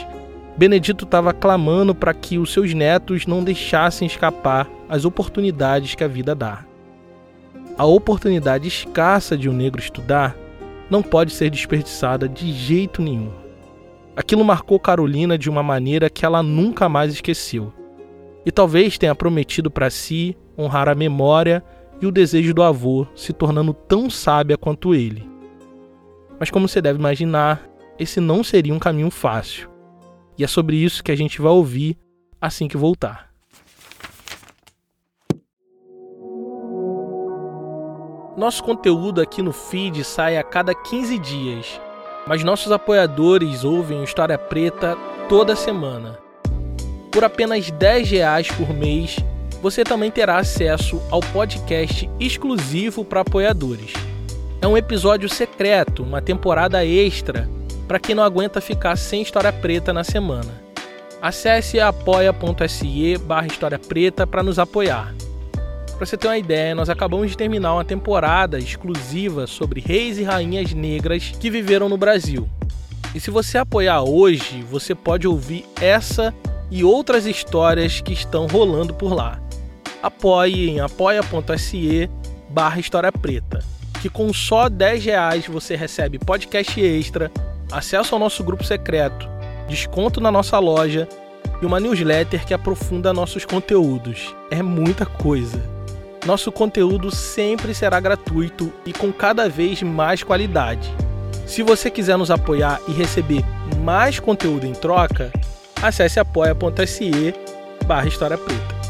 Benedito 0.57 1.05
estava 1.05 1.33
clamando 1.33 1.93
para 1.93 2.13
que 2.13 2.37
os 2.37 2.51
seus 2.51 2.73
netos 2.73 3.27
não 3.27 3.43
deixassem 3.43 4.07
escapar 4.07 4.67
as 4.89 5.05
oportunidades 5.05 5.95
que 5.95 6.03
a 6.03 6.07
vida 6.07 6.33
dá. 6.33 6.63
A 7.77 7.85
oportunidade 7.85 8.67
escassa 8.67 9.37
de 9.37 9.47
um 9.47 9.53
negro 9.53 9.79
estudar 9.81 10.35
não 10.91 11.01
pode 11.01 11.31
ser 11.31 11.49
desperdiçada 11.49 12.27
de 12.27 12.51
jeito 12.51 13.01
nenhum. 13.01 13.31
Aquilo 14.13 14.43
marcou 14.43 14.77
Carolina 14.77 15.37
de 15.37 15.49
uma 15.49 15.63
maneira 15.63 16.09
que 16.09 16.25
ela 16.25 16.43
nunca 16.43 16.89
mais 16.89 17.13
esqueceu. 17.13 17.71
E 18.45 18.51
talvez 18.51 18.97
tenha 18.97 19.15
prometido 19.15 19.71
para 19.71 19.89
si 19.89 20.37
honrar 20.57 20.89
a 20.89 20.95
memória 20.95 21.63
e 22.01 22.05
o 22.05 22.11
desejo 22.11 22.53
do 22.53 22.61
avô, 22.61 23.07
se 23.15 23.31
tornando 23.31 23.73
tão 23.73 24.09
sábia 24.09 24.57
quanto 24.57 24.93
ele. 24.93 25.25
Mas 26.37 26.51
como 26.51 26.67
você 26.67 26.81
deve 26.81 26.99
imaginar, 26.99 27.69
esse 27.97 28.19
não 28.19 28.43
seria 28.43 28.73
um 28.73 28.79
caminho 28.79 29.09
fácil. 29.09 29.69
E 30.37 30.43
é 30.43 30.47
sobre 30.47 30.75
isso 30.75 31.03
que 31.03 31.11
a 31.11 31.15
gente 31.15 31.41
vai 31.41 31.53
ouvir 31.53 31.97
assim 32.41 32.67
que 32.67 32.75
voltar. 32.75 33.30
Nosso 38.35 38.63
conteúdo 38.63 39.19
aqui 39.19 39.41
no 39.41 39.51
feed 39.51 40.05
sai 40.05 40.37
a 40.37 40.43
cada 40.43 40.73
15 40.73 41.19
dias, 41.19 41.81
mas 42.25 42.43
nossos 42.43 42.71
apoiadores 42.71 43.65
ouvem 43.65 44.03
História 44.03 44.37
Preta 44.37 44.97
toda 45.27 45.53
semana. 45.53 46.17
Por 47.11 47.25
apenas 47.25 47.69
10 47.69 48.09
reais 48.09 48.47
por 48.47 48.73
mês, 48.73 49.17
você 49.61 49.83
também 49.83 50.09
terá 50.09 50.37
acesso 50.37 51.01
ao 51.11 51.19
podcast 51.19 52.09
exclusivo 52.21 53.03
para 53.03 53.19
apoiadores. 53.19 53.91
É 54.61 54.67
um 54.67 54.77
episódio 54.77 55.27
secreto, 55.27 56.01
uma 56.01 56.21
temporada 56.21 56.85
extra 56.85 57.49
para 57.85 57.99
quem 57.99 58.15
não 58.15 58.23
aguenta 58.23 58.61
ficar 58.61 58.95
sem 58.95 59.21
história 59.21 59.51
preta 59.51 59.91
na 59.91 60.05
semana. 60.05 60.61
Acesse 61.21 61.81
apoia.se 61.81 63.17
barra 63.17 63.47
História 63.47 63.77
Preta 63.77 64.25
para 64.25 64.41
nos 64.41 64.57
apoiar. 64.57 65.13
Para 66.01 66.07
você 66.07 66.17
ter 66.17 66.29
uma 66.29 66.37
ideia, 66.39 66.73
nós 66.73 66.89
acabamos 66.89 67.29
de 67.29 67.37
terminar 67.37 67.75
uma 67.75 67.85
temporada 67.85 68.57
exclusiva 68.57 69.45
sobre 69.45 69.81
reis 69.81 70.17
e 70.17 70.23
rainhas 70.23 70.73
negras 70.73 71.31
que 71.39 71.47
viveram 71.47 71.87
no 71.87 71.95
Brasil. 71.95 72.49
E 73.13 73.19
se 73.19 73.29
você 73.29 73.59
apoiar 73.59 74.01
hoje, 74.01 74.63
você 74.63 74.95
pode 74.95 75.27
ouvir 75.27 75.63
essa 75.79 76.33
e 76.71 76.83
outras 76.83 77.27
histórias 77.27 78.01
que 78.01 78.13
estão 78.13 78.47
rolando 78.47 78.95
por 78.95 79.13
lá. 79.13 79.39
Apoie 80.01 80.71
em 80.71 80.79
apoia.se 80.79 82.09
barra 82.49 82.79
História 82.79 83.11
Preta, 83.11 83.63
que 84.01 84.09
com 84.09 84.33
só 84.33 84.69
10 84.69 85.05
reais 85.05 85.45
você 85.45 85.75
recebe 85.75 86.17
podcast 86.17 86.81
extra, 86.81 87.31
acesso 87.71 88.15
ao 88.15 88.19
nosso 88.19 88.43
grupo 88.43 88.63
secreto, 88.63 89.29
desconto 89.69 90.19
na 90.19 90.31
nossa 90.31 90.57
loja 90.57 91.07
e 91.61 91.65
uma 91.67 91.79
newsletter 91.79 92.43
que 92.43 92.55
aprofunda 92.55 93.13
nossos 93.13 93.45
conteúdos. 93.45 94.35
É 94.49 94.63
muita 94.63 95.05
coisa. 95.05 95.79
Nosso 96.25 96.51
conteúdo 96.51 97.09
sempre 97.09 97.73
será 97.73 97.99
gratuito 97.99 98.71
e 98.85 98.93
com 98.93 99.11
cada 99.11 99.49
vez 99.49 99.81
mais 99.81 100.21
qualidade. 100.21 100.87
Se 101.47 101.63
você 101.63 101.89
quiser 101.89 102.15
nos 102.15 102.29
apoiar 102.29 102.79
e 102.87 102.91
receber 102.91 103.43
mais 103.83 104.19
conteúdo 104.19 104.67
em 104.67 104.73
troca, 104.73 105.31
acesse 105.81 106.19
apoia.se 106.19 107.33
barra 107.87 108.07
História 108.07 108.37
Preta. 108.37 108.81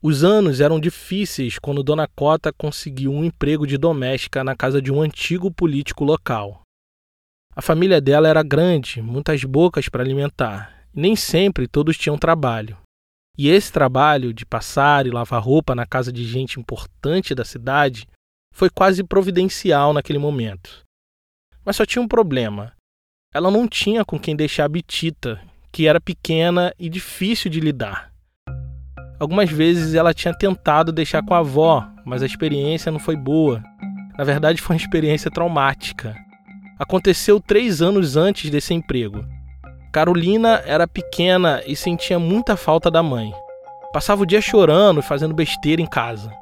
Os 0.00 0.22
anos 0.22 0.60
eram 0.60 0.80
difíceis 0.80 1.58
quando 1.58 1.82
Dona 1.82 2.08
Cota 2.16 2.52
conseguiu 2.52 3.12
um 3.12 3.24
emprego 3.24 3.66
de 3.66 3.76
doméstica 3.76 4.44
na 4.44 4.54
casa 4.54 4.80
de 4.80 4.92
um 4.92 5.02
antigo 5.02 5.50
político 5.50 6.04
local. 6.04 6.62
A 7.54 7.60
família 7.60 8.00
dela 8.00 8.28
era 8.28 8.42
grande, 8.44 9.02
muitas 9.02 9.44
bocas 9.44 9.88
para 9.88 10.02
alimentar, 10.02 10.79
nem 10.94 11.14
sempre 11.14 11.68
todos 11.68 11.96
tinham 11.96 12.18
trabalho. 12.18 12.76
E 13.38 13.48
esse 13.48 13.72
trabalho 13.72 14.34
de 14.34 14.44
passar 14.44 15.06
e 15.06 15.10
lavar 15.10 15.42
roupa 15.42 15.74
na 15.74 15.86
casa 15.86 16.12
de 16.12 16.24
gente 16.24 16.60
importante 16.60 17.34
da 17.34 17.44
cidade 17.44 18.06
foi 18.54 18.68
quase 18.68 19.02
providencial 19.02 19.92
naquele 19.92 20.18
momento. 20.18 20.82
Mas 21.64 21.76
só 21.76 21.86
tinha 21.86 22.02
um 22.02 22.08
problema. 22.08 22.72
Ela 23.32 23.50
não 23.50 23.66
tinha 23.68 24.04
com 24.04 24.18
quem 24.18 24.34
deixar 24.34 24.64
a 24.64 24.68
Bitita, 24.68 25.40
que 25.72 25.86
era 25.86 26.00
pequena 26.00 26.74
e 26.78 26.88
difícil 26.88 27.50
de 27.50 27.60
lidar. 27.60 28.12
Algumas 29.18 29.50
vezes 29.50 29.94
ela 29.94 30.12
tinha 30.12 30.36
tentado 30.36 30.90
deixar 30.90 31.22
com 31.24 31.34
a 31.34 31.38
avó, 31.38 31.88
mas 32.04 32.22
a 32.22 32.26
experiência 32.26 32.90
não 32.90 32.98
foi 32.98 33.16
boa. 33.16 33.62
Na 34.18 34.24
verdade, 34.24 34.60
foi 34.60 34.76
uma 34.76 34.82
experiência 34.82 35.30
traumática. 35.30 36.16
Aconteceu 36.78 37.38
três 37.38 37.80
anos 37.80 38.16
antes 38.16 38.50
desse 38.50 38.74
emprego. 38.74 39.24
Carolina 39.92 40.62
era 40.64 40.86
pequena 40.86 41.62
e 41.66 41.74
sentia 41.74 42.16
muita 42.16 42.56
falta 42.56 42.88
da 42.88 43.02
mãe. 43.02 43.34
Passava 43.92 44.22
o 44.22 44.26
dia 44.26 44.40
chorando 44.40 45.00
e 45.00 45.02
fazendo 45.02 45.34
besteira 45.34 45.82
em 45.82 45.86
casa. 45.86 46.32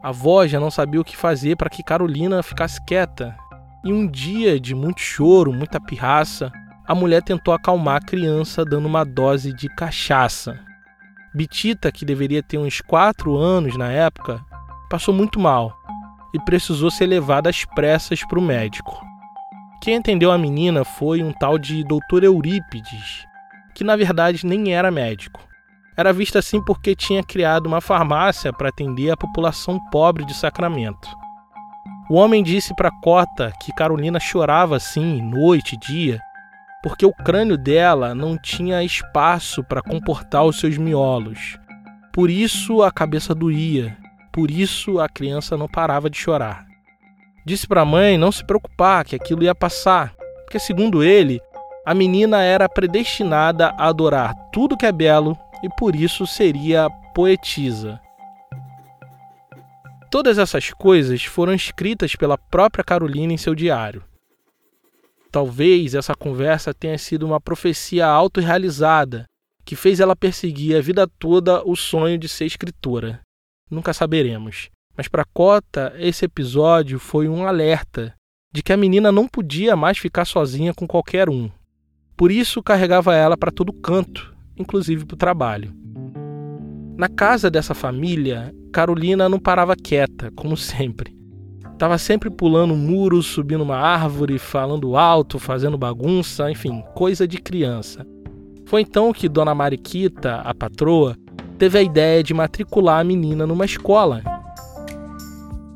A 0.00 0.10
avó 0.10 0.46
já 0.46 0.60
não 0.60 0.70
sabia 0.70 1.00
o 1.00 1.04
que 1.04 1.16
fazer 1.16 1.56
para 1.56 1.68
que 1.68 1.82
Carolina 1.82 2.40
ficasse 2.40 2.80
quieta. 2.84 3.36
E 3.84 3.92
um 3.92 4.06
dia 4.06 4.60
de 4.60 4.76
muito 4.76 5.00
choro, 5.00 5.52
muita 5.52 5.80
pirraça, 5.80 6.52
a 6.86 6.94
mulher 6.94 7.20
tentou 7.22 7.52
acalmar 7.52 7.96
a 7.96 8.06
criança 8.06 8.64
dando 8.64 8.86
uma 8.86 9.04
dose 9.04 9.52
de 9.52 9.68
cachaça. 9.68 10.56
Bitita, 11.34 11.90
que 11.90 12.04
deveria 12.04 12.44
ter 12.44 12.58
uns 12.58 12.80
4 12.80 13.36
anos 13.36 13.76
na 13.76 13.90
época, 13.90 14.40
passou 14.88 15.12
muito 15.12 15.40
mal 15.40 15.74
e 16.32 16.38
precisou 16.38 16.92
ser 16.92 17.06
levada 17.06 17.50
às 17.50 17.64
pressas 17.64 18.24
para 18.24 18.38
o 18.38 18.42
médico. 18.42 19.11
Quem 19.82 19.96
atendeu 19.96 20.30
a 20.30 20.38
menina 20.38 20.84
foi 20.84 21.24
um 21.24 21.32
tal 21.32 21.58
de 21.58 21.82
Dr. 21.82 22.22
Eurípides, 22.22 23.26
que 23.74 23.82
na 23.82 23.96
verdade 23.96 24.46
nem 24.46 24.72
era 24.72 24.92
médico. 24.92 25.40
Era 25.96 26.12
visto 26.12 26.38
assim 26.38 26.64
porque 26.64 26.94
tinha 26.94 27.20
criado 27.20 27.66
uma 27.66 27.80
farmácia 27.80 28.52
para 28.52 28.68
atender 28.68 29.10
a 29.10 29.16
população 29.16 29.80
pobre 29.90 30.24
de 30.24 30.34
Sacramento. 30.34 31.08
O 32.08 32.14
homem 32.14 32.44
disse 32.44 32.72
para 32.76 32.92
Cota 33.02 33.52
que 33.60 33.74
Carolina 33.74 34.20
chorava 34.20 34.76
assim, 34.76 35.20
noite 35.20 35.74
e 35.74 35.78
dia, 35.78 36.20
porque 36.80 37.04
o 37.04 37.12
crânio 37.12 37.58
dela 37.58 38.14
não 38.14 38.38
tinha 38.38 38.84
espaço 38.84 39.64
para 39.64 39.82
comportar 39.82 40.44
os 40.44 40.60
seus 40.60 40.78
miolos. 40.78 41.58
Por 42.12 42.30
isso 42.30 42.84
a 42.84 42.92
cabeça 42.92 43.34
doía, 43.34 43.96
por 44.30 44.48
isso 44.48 45.00
a 45.00 45.08
criança 45.08 45.56
não 45.56 45.66
parava 45.66 46.08
de 46.08 46.16
chorar. 46.16 46.71
Disse 47.44 47.66
para 47.66 47.82
a 47.82 47.84
mãe 47.84 48.16
não 48.16 48.30
se 48.30 48.44
preocupar, 48.44 49.04
que 49.04 49.16
aquilo 49.16 49.42
ia 49.42 49.54
passar, 49.54 50.14
porque, 50.44 50.58
segundo 50.58 51.02
ele, 51.02 51.40
a 51.84 51.94
menina 51.94 52.42
era 52.42 52.68
predestinada 52.68 53.74
a 53.78 53.88
adorar 53.88 54.34
tudo 54.52 54.76
que 54.76 54.86
é 54.86 54.92
belo 54.92 55.36
e 55.62 55.68
por 55.76 55.96
isso 55.96 56.26
seria 56.26 56.88
poetisa. 57.14 58.00
Todas 60.10 60.38
essas 60.38 60.70
coisas 60.70 61.24
foram 61.24 61.54
escritas 61.54 62.14
pela 62.14 62.36
própria 62.36 62.84
Carolina 62.84 63.32
em 63.32 63.38
seu 63.38 63.54
diário. 63.54 64.04
Talvez 65.30 65.94
essa 65.94 66.14
conversa 66.14 66.74
tenha 66.74 66.98
sido 66.98 67.24
uma 67.24 67.40
profecia 67.40 68.06
autorrealizada 68.06 69.24
que 69.64 69.74
fez 69.74 70.00
ela 70.00 70.14
perseguir 70.14 70.76
a 70.76 70.80
vida 70.80 71.08
toda 71.18 71.64
o 71.64 71.74
sonho 71.74 72.18
de 72.18 72.28
ser 72.28 72.44
escritora. 72.44 73.20
Nunca 73.70 73.94
saberemos. 73.94 74.68
Mas 74.96 75.08
para 75.08 75.24
Cota, 75.24 75.92
esse 75.96 76.24
episódio 76.24 76.98
foi 76.98 77.28
um 77.28 77.46
alerta 77.46 78.14
de 78.52 78.62
que 78.62 78.72
a 78.72 78.76
menina 78.76 79.10
não 79.10 79.26
podia 79.26 79.74
mais 79.74 79.98
ficar 79.98 80.24
sozinha 80.24 80.74
com 80.74 80.86
qualquer 80.86 81.30
um. 81.30 81.50
Por 82.16 82.30
isso 82.30 82.62
carregava 82.62 83.14
ela 83.14 83.36
para 83.36 83.50
todo 83.50 83.72
canto 83.72 84.32
inclusive 84.56 85.04
para 85.04 85.14
o 85.14 85.18
trabalho. 85.18 85.72
Na 86.96 87.08
casa 87.08 87.50
dessa 87.50 87.74
família, 87.74 88.54
Carolina 88.72 89.28
não 89.28 89.38
parava 89.38 89.74
quieta, 89.76 90.30
como 90.34 90.56
sempre. 90.56 91.16
Estava 91.72 91.98
sempre 91.98 92.30
pulando 92.30 92.76
muros, 92.76 93.26
subindo 93.26 93.62
uma 93.62 93.76
árvore, 93.76 94.38
falando 94.38 94.96
alto, 94.96 95.38
fazendo 95.38 95.76
bagunça, 95.76 96.50
enfim, 96.50 96.82
coisa 96.94 97.26
de 97.26 97.38
criança. 97.38 98.06
Foi 98.66 98.82
então 98.82 99.12
que 99.12 99.28
Dona 99.28 99.54
Mariquita, 99.54 100.36
a 100.36 100.54
patroa, 100.54 101.16
teve 101.58 101.78
a 101.78 101.82
ideia 101.82 102.22
de 102.22 102.32
matricular 102.32 103.00
a 103.00 103.04
menina 103.04 103.46
numa 103.46 103.64
escola. 103.64 104.22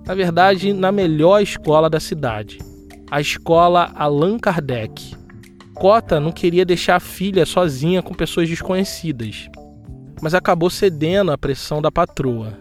Na 0.07 0.15
verdade, 0.15 0.73
na 0.73 0.93
melhor 0.93 1.43
escola 1.43 1.91
da 1.91 1.99
cidade, 1.99 2.59
a 3.11 3.21
escola 3.21 3.91
Allan 3.97 4.39
Kardec. 4.39 5.17
Cota 5.75 6.21
não 6.21 6.31
queria 6.31 6.65
deixar 6.65 6.95
a 6.97 7.01
filha 7.01 7.45
sozinha 7.45 8.01
com 8.01 8.15
pessoas 8.15 8.49
desconhecidas, 8.49 9.49
mas 10.23 10.33
acabou 10.33 10.71
cedendo 10.71 11.33
à 11.33 11.37
pressão 11.37 11.83
da 11.83 11.91
patroa. 11.91 12.53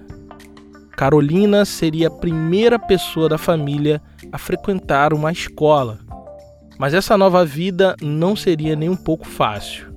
Carolina 0.98 1.66
seria 1.66 2.08
a 2.08 2.12
primeira 2.12 2.80
pessoa 2.80 3.30
da 3.30 3.38
família 3.38 4.02
a 4.32 4.40
frequentar 4.40 5.14
uma 5.14 5.32
escola, 5.32 6.00
mas 6.80 6.96
essa 6.96 7.16
nova 7.16 7.46
vida 7.46 7.96
não 8.02 8.36
seria 8.36 8.76
nem 8.76 8.90
um 8.90 8.98
pouco 8.98 9.28
fácil. 9.28 9.94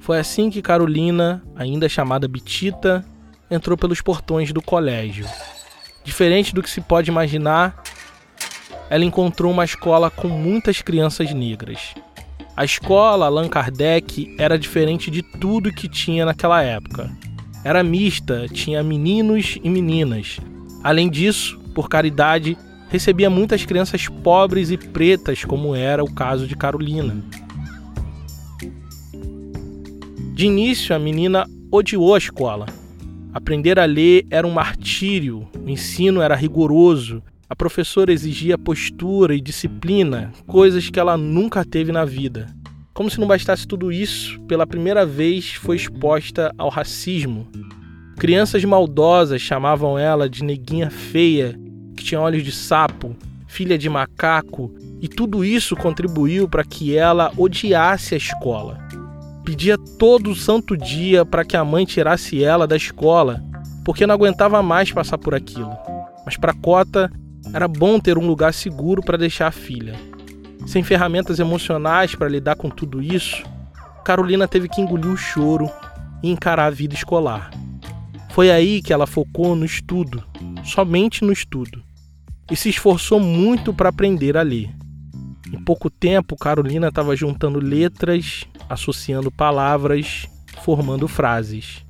Foi 0.00 0.18
assim 0.18 0.48
que 0.48 0.62
Carolina, 0.62 1.42
ainda 1.54 1.90
chamada 1.90 2.26
Bitita, 2.26 3.04
entrou 3.50 3.76
pelos 3.76 4.00
portões 4.00 4.50
do 4.50 4.62
colégio. 4.62 5.26
Diferente 6.08 6.54
do 6.54 6.62
que 6.62 6.70
se 6.70 6.80
pode 6.80 7.10
imaginar, 7.10 7.82
ela 8.88 9.04
encontrou 9.04 9.52
uma 9.52 9.66
escola 9.66 10.10
com 10.10 10.26
muitas 10.26 10.80
crianças 10.80 11.34
negras. 11.34 11.94
A 12.56 12.64
escola 12.64 13.26
Allan 13.26 13.46
Kardec 13.46 14.34
era 14.38 14.58
diferente 14.58 15.10
de 15.10 15.22
tudo 15.22 15.70
que 15.70 15.86
tinha 15.86 16.24
naquela 16.24 16.62
época. 16.62 17.10
Era 17.62 17.82
mista, 17.82 18.46
tinha 18.48 18.82
meninos 18.82 19.58
e 19.62 19.68
meninas. 19.68 20.40
Além 20.82 21.10
disso, 21.10 21.60
por 21.74 21.90
caridade, 21.90 22.56
recebia 22.88 23.28
muitas 23.28 23.66
crianças 23.66 24.08
pobres 24.08 24.70
e 24.70 24.78
pretas, 24.78 25.44
como 25.44 25.74
era 25.74 26.02
o 26.02 26.10
caso 26.10 26.46
de 26.46 26.56
Carolina. 26.56 27.22
De 30.32 30.46
início, 30.46 30.96
a 30.96 30.98
menina 30.98 31.46
odiou 31.70 32.14
a 32.14 32.18
escola. 32.18 32.77
Aprender 33.38 33.78
a 33.78 33.84
ler 33.84 34.26
era 34.32 34.44
um 34.44 34.50
martírio, 34.50 35.46
o 35.64 35.70
ensino 35.70 36.20
era 36.20 36.34
rigoroso 36.34 37.22
a 37.48 37.54
professora 37.54 38.12
exigia 38.12 38.58
postura 38.58 39.32
e 39.32 39.40
disciplina, 39.40 40.32
coisas 40.44 40.90
que 40.90 40.98
ela 40.98 41.16
nunca 41.16 41.64
teve 41.64 41.92
na 41.92 42.04
vida. 42.04 42.52
Como 42.92 43.08
se 43.08 43.20
não 43.20 43.28
bastasse 43.28 43.64
tudo 43.64 43.92
isso, 43.92 44.40
pela 44.40 44.66
primeira 44.66 45.06
vez 45.06 45.54
foi 45.54 45.76
exposta 45.76 46.52
ao 46.58 46.68
racismo. 46.68 47.46
Crianças 48.16 48.64
maldosas 48.64 49.40
chamavam 49.40 49.96
ela 49.96 50.28
de 50.28 50.42
neguinha 50.42 50.90
feia, 50.90 51.56
que 51.96 52.02
tinha 52.02 52.20
olhos 52.20 52.42
de 52.42 52.50
sapo, 52.50 53.14
filha 53.46 53.78
de 53.78 53.88
macaco, 53.88 54.74
e 55.00 55.06
tudo 55.06 55.44
isso 55.44 55.76
contribuiu 55.76 56.48
para 56.48 56.64
que 56.64 56.96
ela 56.96 57.32
odiasse 57.36 58.14
a 58.14 58.18
escola. 58.18 58.87
Pedia 59.48 59.78
todo 59.78 60.34
santo 60.34 60.76
dia 60.76 61.24
para 61.24 61.42
que 61.42 61.56
a 61.56 61.64
mãe 61.64 61.86
tirasse 61.86 62.44
ela 62.44 62.66
da 62.66 62.76
escola, 62.76 63.42
porque 63.82 64.06
não 64.06 64.14
aguentava 64.14 64.62
mais 64.62 64.92
passar 64.92 65.16
por 65.16 65.34
aquilo. 65.34 65.74
Mas 66.26 66.36
para 66.36 66.52
Cota, 66.52 67.10
era 67.54 67.66
bom 67.66 67.98
ter 67.98 68.18
um 68.18 68.26
lugar 68.26 68.52
seguro 68.52 69.02
para 69.02 69.16
deixar 69.16 69.46
a 69.46 69.50
filha. 69.50 69.94
Sem 70.66 70.82
ferramentas 70.82 71.38
emocionais 71.38 72.14
para 72.14 72.28
lidar 72.28 72.56
com 72.56 72.68
tudo 72.68 73.00
isso, 73.00 73.42
Carolina 74.04 74.46
teve 74.46 74.68
que 74.68 74.82
engolir 74.82 75.10
o 75.10 75.16
choro 75.16 75.70
e 76.22 76.30
encarar 76.30 76.66
a 76.66 76.70
vida 76.70 76.94
escolar. 76.94 77.50
Foi 78.32 78.50
aí 78.50 78.82
que 78.82 78.92
ela 78.92 79.06
focou 79.06 79.56
no 79.56 79.64
estudo, 79.64 80.22
somente 80.62 81.24
no 81.24 81.32
estudo, 81.32 81.82
e 82.50 82.54
se 82.54 82.68
esforçou 82.68 83.18
muito 83.18 83.72
para 83.72 83.88
aprender 83.88 84.36
a 84.36 84.42
ler. 84.42 84.68
Em 85.50 85.64
pouco 85.64 85.88
tempo, 85.88 86.36
Carolina 86.36 86.88
estava 86.88 87.16
juntando 87.16 87.58
letras, 87.58 88.46
associando 88.68 89.30
palavras, 89.30 90.26
formando 90.62 91.08
frases. 91.08 91.84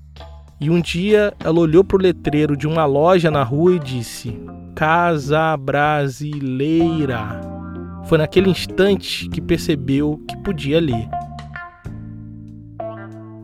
E 0.61 0.71
um 0.71 0.81
dia 0.81 1.33
ela 1.39 1.61
olhou 1.61 1.85
para 1.85 1.97
o 1.97 2.01
letreiro 2.01 2.57
de 2.57 2.67
uma 2.67 2.85
loja 2.85 3.31
na 3.31 3.43
rua 3.43 3.77
e 3.77 3.79
disse: 3.79 4.37
Casa 4.75 5.57
Brasileira. 5.57 7.41
Foi 8.07 8.19
naquele 8.19 8.51
instante 8.51 9.29
que 9.29 9.41
percebeu 9.41 10.21
que 10.27 10.37
podia 10.39 10.81
ler. 10.81 11.09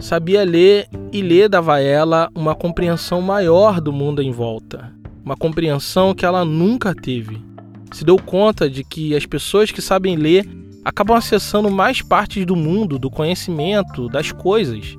Sabia 0.01 0.45
ler 0.45 0.89
e 1.13 1.23
ler 1.23 1.49
dava 1.49 1.77
a 1.77 1.81
ela 1.81 2.29
uma 2.35 2.55
compreensão 2.55 3.23
maior 3.23 3.81
do 3.81 3.93
mundo 3.93 4.21
em 4.21 4.33
volta, 4.33 4.93
uma 5.25 5.37
compreensão 5.37 6.15
que 6.15 6.27
ela 6.27 6.45
nunca 6.45 6.95
teve. 6.95 7.41
Se 7.93 8.05
deu 8.05 8.17
conta 8.17 8.69
de 8.69 8.83
que 8.83 9.15
as 9.15 9.25
pessoas 9.25 9.71
que 9.71 9.81
sabem 9.81 10.17
ler 10.17 10.45
acabam 10.85 11.17
acessando 11.17 11.71
mais 11.71 12.03
partes 12.03 12.45
do 12.45 12.55
mundo, 12.55 12.99
do 12.99 13.11
conhecimento, 13.11 14.09
das 14.09 14.31
coisas 14.31 14.97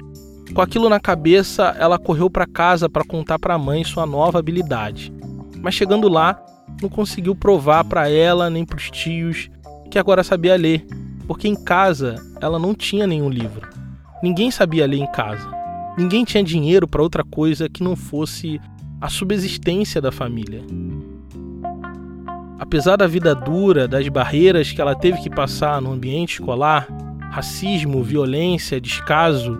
com 0.53 0.61
aquilo 0.61 0.89
na 0.89 0.99
cabeça, 0.99 1.75
ela 1.79 1.97
correu 1.97 2.29
para 2.29 2.45
casa 2.45 2.89
para 2.89 3.03
contar 3.03 3.39
para 3.39 3.55
a 3.55 3.57
mãe 3.57 3.83
sua 3.83 4.05
nova 4.05 4.39
habilidade. 4.39 5.11
Mas 5.61 5.73
chegando 5.73 6.07
lá, 6.07 6.39
não 6.81 6.87
conseguiu 6.89 7.35
provar 7.35 7.83
para 7.83 8.09
ela 8.09 8.49
nem 8.49 8.65
para 8.65 8.77
os 8.77 8.91
tios 8.91 9.49
que 9.89 9.97
agora 9.97 10.23
sabia 10.23 10.55
ler, 10.55 10.85
porque 11.27 11.47
em 11.47 11.55
casa 11.55 12.15
ela 12.39 12.59
não 12.59 12.73
tinha 12.75 13.07
nenhum 13.07 13.29
livro. 13.29 13.67
Ninguém 14.21 14.51
sabia 14.51 14.85
ler 14.85 14.97
em 14.97 15.11
casa. 15.11 15.49
Ninguém 15.97 16.23
tinha 16.23 16.43
dinheiro 16.43 16.87
para 16.87 17.01
outra 17.01 17.23
coisa 17.23 17.69
que 17.69 17.83
não 17.83 17.95
fosse 17.95 18.59
a 19.01 19.09
subsistência 19.09 20.01
da 20.01 20.11
família. 20.11 20.63
Apesar 22.57 22.95
da 22.95 23.05
vida 23.05 23.35
dura, 23.35 23.87
das 23.87 24.07
barreiras 24.07 24.71
que 24.71 24.79
ela 24.79 24.95
teve 24.95 25.21
que 25.21 25.29
passar 25.29 25.81
no 25.81 25.91
ambiente 25.91 26.39
escolar, 26.39 26.87
racismo, 27.29 28.01
violência, 28.01 28.79
descaso, 28.79 29.59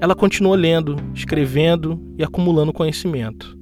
ela 0.00 0.16
continuou 0.16 0.56
lendo, 0.56 0.96
escrevendo 1.14 2.00
e 2.18 2.24
acumulando 2.24 2.72
conhecimento. 2.72 3.56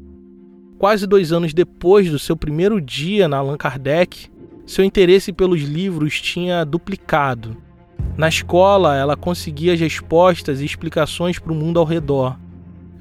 Quase 0.78 1.06
dois 1.06 1.30
anos 1.30 1.52
depois 1.52 2.10
do 2.10 2.18
seu 2.18 2.34
primeiro 2.34 2.80
dia 2.80 3.28
na 3.28 3.36
Allan 3.36 3.58
Kardec, 3.58 4.30
seu 4.64 4.82
interesse 4.82 5.30
pelos 5.30 5.60
livros 5.60 6.18
tinha 6.18 6.64
duplicado. 6.64 7.58
Na 8.16 8.28
escola, 8.28 8.96
ela 8.96 9.14
conseguia 9.14 9.74
as 9.74 9.80
respostas 9.80 10.62
e 10.62 10.64
explicações 10.64 11.38
para 11.38 11.52
o 11.52 11.54
mundo 11.54 11.78
ao 11.78 11.84
redor. 11.84 12.38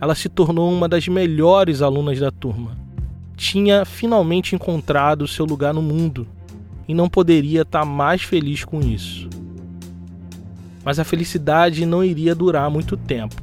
Ela 0.01 0.13
se 0.13 0.27
tornou 0.27 0.69
uma 0.69 0.89
das 0.89 1.07
melhores 1.07 1.81
alunas 1.81 2.19
da 2.19 2.31
turma. 2.31 2.77
Tinha 3.39 3.85
finalmente 3.85 4.53
encontrado 4.53 5.27
seu 5.27 5.45
lugar 5.45 5.73
no 5.73 5.81
mundo 5.81 6.27
e 6.87 6.93
não 6.93 7.09
poderia 7.09 7.61
estar 7.61 7.85
mais 7.85 8.21
feliz 8.21 8.63
com 8.63 8.81
isso 8.81 9.29
mas 10.83 10.99
a 10.99 11.03
felicidade 11.03 11.85
não 11.85 12.03
iria 12.03 12.33
durar 12.33 12.69
muito 12.69 12.95
tempo. 12.95 13.35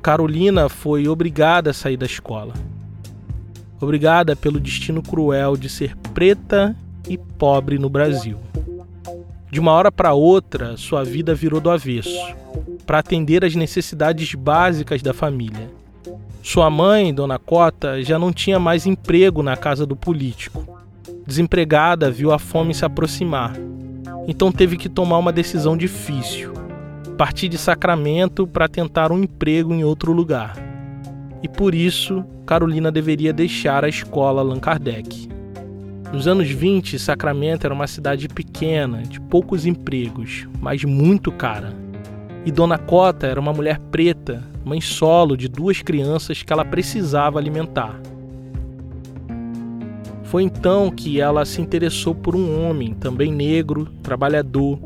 Carolina 0.00 0.68
foi 0.68 1.08
obrigada 1.08 1.70
a 1.70 1.74
sair 1.74 1.96
da 1.96 2.06
escola. 2.06 2.54
Obrigada 3.80 4.36
pelo 4.36 4.60
destino 4.60 5.02
cruel 5.02 5.56
de 5.56 5.68
ser 5.68 5.96
preta 6.14 6.76
e 7.08 7.18
pobre 7.18 7.78
no 7.78 7.90
Brasil. 7.90 8.38
De 9.50 9.60
uma 9.60 9.72
hora 9.72 9.90
para 9.90 10.12
outra, 10.12 10.76
sua 10.76 11.04
vida 11.04 11.34
virou 11.34 11.60
do 11.60 11.68
avesso, 11.68 12.16
para 12.86 13.00
atender 13.00 13.44
às 13.44 13.54
necessidades 13.54 14.34
básicas 14.34 15.02
da 15.02 15.12
família. 15.12 15.68
Sua 16.42 16.68
mãe, 16.68 17.14
Dona 17.14 17.38
Cota, 17.38 18.02
já 18.02 18.18
não 18.18 18.32
tinha 18.32 18.58
mais 18.58 18.84
emprego 18.84 19.42
na 19.42 19.56
casa 19.56 19.86
do 19.86 19.96
político. 19.96 20.66
Desempregada, 21.26 22.10
viu 22.10 22.32
a 22.32 22.38
fome 22.38 22.74
se 22.74 22.84
aproximar 22.84 23.54
então 24.26 24.52
teve 24.52 24.76
que 24.76 24.88
tomar 24.88 25.18
uma 25.18 25.32
decisão 25.32 25.76
difícil: 25.76 26.52
partir 27.16 27.48
de 27.48 27.58
Sacramento 27.58 28.46
para 28.46 28.68
tentar 28.68 29.10
um 29.12 29.22
emprego 29.22 29.72
em 29.72 29.84
outro 29.84 30.12
lugar. 30.12 30.54
E 31.42 31.48
por 31.48 31.74
isso, 31.74 32.24
Carolina 32.46 32.90
deveria 32.92 33.32
deixar 33.32 33.84
a 33.84 33.88
escola 33.88 34.40
Allan 34.40 34.60
Kardec. 34.60 35.28
Nos 36.12 36.28
anos 36.28 36.48
20, 36.48 36.98
Sacramento 36.98 37.64
era 37.64 37.74
uma 37.74 37.86
cidade 37.86 38.28
pequena, 38.28 39.02
de 39.02 39.18
poucos 39.18 39.66
empregos, 39.66 40.46
mas 40.60 40.84
muito 40.84 41.32
cara. 41.32 41.72
E 42.44 42.52
Dona 42.52 42.78
Cota 42.78 43.26
era 43.26 43.40
uma 43.40 43.52
mulher 43.52 43.78
preta, 43.90 44.44
mãe 44.64 44.80
solo 44.80 45.36
de 45.36 45.48
duas 45.48 45.82
crianças 45.82 46.42
que 46.42 46.52
ela 46.52 46.64
precisava 46.64 47.38
alimentar. 47.38 48.00
Foi 50.24 50.42
então 50.42 50.90
que 50.90 51.20
ela 51.20 51.44
se 51.44 51.60
interessou 51.60 52.14
por 52.14 52.34
um 52.34 52.66
homem, 52.66 52.94
também 52.94 53.30
negro, 53.30 53.86
trabalhador, 54.02 54.78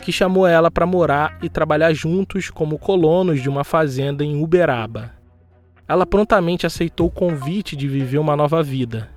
que 0.00 0.12
chamou 0.12 0.46
ela 0.46 0.70
para 0.70 0.86
morar 0.86 1.38
e 1.42 1.48
trabalhar 1.48 1.92
juntos 1.92 2.48
como 2.48 2.78
colonos 2.78 3.42
de 3.42 3.48
uma 3.48 3.64
fazenda 3.64 4.24
em 4.24 4.40
Uberaba. 4.40 5.12
Ela 5.88 6.06
prontamente 6.06 6.66
aceitou 6.66 7.08
o 7.08 7.10
convite 7.10 7.74
de 7.74 7.88
viver 7.88 8.18
uma 8.18 8.36
nova 8.36 8.62
vida, 8.62 9.10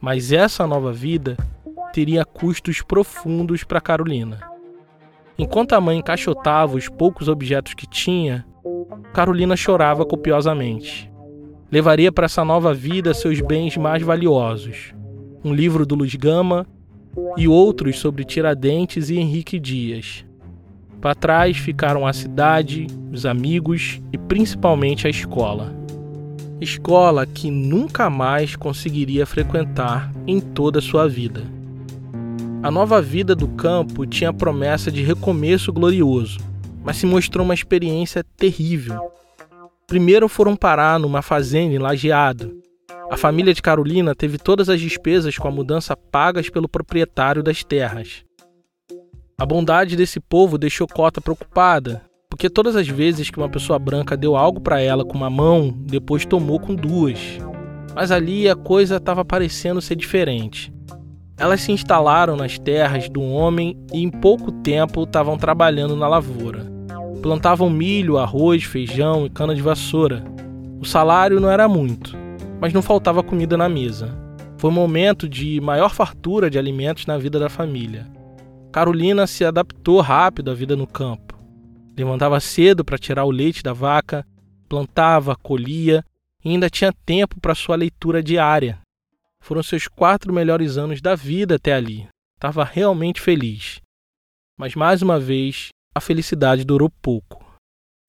mas 0.00 0.32
essa 0.32 0.66
nova 0.66 0.92
vida 0.92 1.36
teria 1.92 2.24
custos 2.24 2.82
profundos 2.82 3.64
para 3.64 3.80
Carolina. 3.80 4.40
Enquanto 5.38 5.72
a 5.72 5.80
mãe 5.80 5.98
encaixotava 5.98 6.76
os 6.76 6.88
poucos 6.88 7.28
objetos 7.28 7.74
que 7.74 7.86
tinha, 7.86 8.44
Carolina 9.12 9.56
chorava 9.56 10.04
copiosamente. 10.04 11.10
Levaria 11.70 12.12
para 12.12 12.26
essa 12.26 12.44
nova 12.44 12.74
vida 12.74 13.14
seus 13.14 13.40
bens 13.40 13.76
mais 13.76 14.02
valiosos: 14.02 14.94
um 15.44 15.54
livro 15.54 15.86
do 15.86 15.94
Luiz 15.94 16.14
Gama 16.14 16.66
e 17.36 17.48
outros 17.48 17.98
sobre 17.98 18.24
Tiradentes 18.24 19.08
e 19.08 19.18
Henrique 19.18 19.58
Dias. 19.58 20.24
Para 21.00 21.14
trás 21.14 21.56
ficaram 21.56 22.06
a 22.06 22.12
cidade, 22.12 22.86
os 23.12 23.24
amigos 23.24 24.00
e 24.12 24.18
principalmente 24.18 25.06
a 25.06 25.10
escola. 25.10 25.74
Escola 26.60 27.26
que 27.26 27.50
nunca 27.50 28.08
mais 28.08 28.56
conseguiria 28.56 29.26
frequentar 29.26 30.10
em 30.26 30.40
toda 30.40 30.78
a 30.78 30.82
sua 30.82 31.08
vida. 31.08 31.42
A 32.62 32.70
nova 32.70 33.00
vida 33.00 33.34
do 33.34 33.46
campo 33.48 34.06
tinha 34.06 34.30
a 34.30 34.34
promessa 34.34 34.90
de 34.90 35.02
recomeço 35.02 35.72
glorioso, 35.72 36.38
mas 36.86 36.98
se 36.98 37.04
mostrou 37.04 37.44
uma 37.44 37.52
experiência 37.52 38.24
terrível. 38.36 39.10
Primeiro 39.88 40.28
foram 40.28 40.54
parar 40.54 41.00
numa 41.00 41.20
fazenda 41.20 41.74
em 41.74 41.78
Lajeado. 41.78 42.56
A 43.10 43.16
família 43.16 43.52
de 43.52 43.60
Carolina 43.60 44.14
teve 44.14 44.38
todas 44.38 44.68
as 44.68 44.80
despesas 44.80 45.36
com 45.36 45.48
a 45.48 45.50
mudança 45.50 45.96
pagas 45.96 46.48
pelo 46.48 46.68
proprietário 46.68 47.42
das 47.42 47.64
terras. 47.64 48.24
A 49.36 49.44
bondade 49.44 49.96
desse 49.96 50.20
povo 50.20 50.56
deixou 50.56 50.86
Cota 50.86 51.20
preocupada, 51.20 52.02
porque 52.30 52.48
todas 52.48 52.76
as 52.76 52.86
vezes 52.86 53.30
que 53.30 53.38
uma 53.38 53.48
pessoa 53.48 53.80
branca 53.80 54.16
deu 54.16 54.36
algo 54.36 54.60
para 54.60 54.80
ela 54.80 55.04
com 55.04 55.16
uma 55.16 55.28
mão, 55.28 55.74
depois 55.76 56.24
tomou 56.24 56.60
com 56.60 56.72
duas. 56.72 57.18
Mas 57.96 58.12
ali 58.12 58.48
a 58.48 58.54
coisa 58.54 58.98
estava 58.98 59.24
parecendo 59.24 59.82
ser 59.82 59.96
diferente. 59.96 60.72
Elas 61.36 61.62
se 61.62 61.72
instalaram 61.72 62.36
nas 62.36 62.60
terras 62.60 63.08
do 63.08 63.20
homem 63.22 63.76
e 63.92 64.00
em 64.00 64.08
pouco 64.08 64.52
tempo 64.52 65.02
estavam 65.02 65.36
trabalhando 65.36 65.96
na 65.96 66.06
lavoura. 66.06 66.75
Plantavam 67.26 67.68
milho, 67.68 68.18
arroz, 68.18 68.62
feijão 68.62 69.26
e 69.26 69.28
cana 69.28 69.52
de 69.52 69.60
vassoura. 69.60 70.22
O 70.80 70.84
salário 70.84 71.40
não 71.40 71.50
era 71.50 71.66
muito, 71.66 72.16
mas 72.60 72.72
não 72.72 72.80
faltava 72.80 73.20
comida 73.20 73.56
na 73.56 73.68
mesa. 73.68 74.16
Foi 74.58 74.70
um 74.70 74.72
momento 74.72 75.28
de 75.28 75.60
maior 75.60 75.92
fartura 75.92 76.48
de 76.48 76.56
alimentos 76.56 77.04
na 77.04 77.18
vida 77.18 77.36
da 77.36 77.48
família. 77.48 78.06
Carolina 78.70 79.26
se 79.26 79.44
adaptou 79.44 80.00
rápido 80.00 80.52
à 80.52 80.54
vida 80.54 80.76
no 80.76 80.86
campo. 80.86 81.36
Levantava 81.98 82.38
cedo 82.38 82.84
para 82.84 82.96
tirar 82.96 83.24
o 83.24 83.30
leite 83.32 83.60
da 83.60 83.72
vaca, 83.72 84.24
plantava, 84.68 85.34
colhia 85.34 86.04
e 86.44 86.50
ainda 86.50 86.70
tinha 86.70 86.92
tempo 87.04 87.40
para 87.40 87.56
sua 87.56 87.74
leitura 87.74 88.22
diária. 88.22 88.78
Foram 89.40 89.64
seus 89.64 89.88
quatro 89.88 90.32
melhores 90.32 90.78
anos 90.78 91.00
da 91.00 91.16
vida 91.16 91.56
até 91.56 91.74
ali. 91.74 92.06
Estava 92.36 92.62
realmente 92.62 93.20
feliz. 93.20 93.80
Mas 94.56 94.76
mais 94.76 95.02
uma 95.02 95.18
vez, 95.18 95.70
a 95.96 96.00
felicidade 96.00 96.62
durou 96.62 96.90
pouco. 96.90 97.42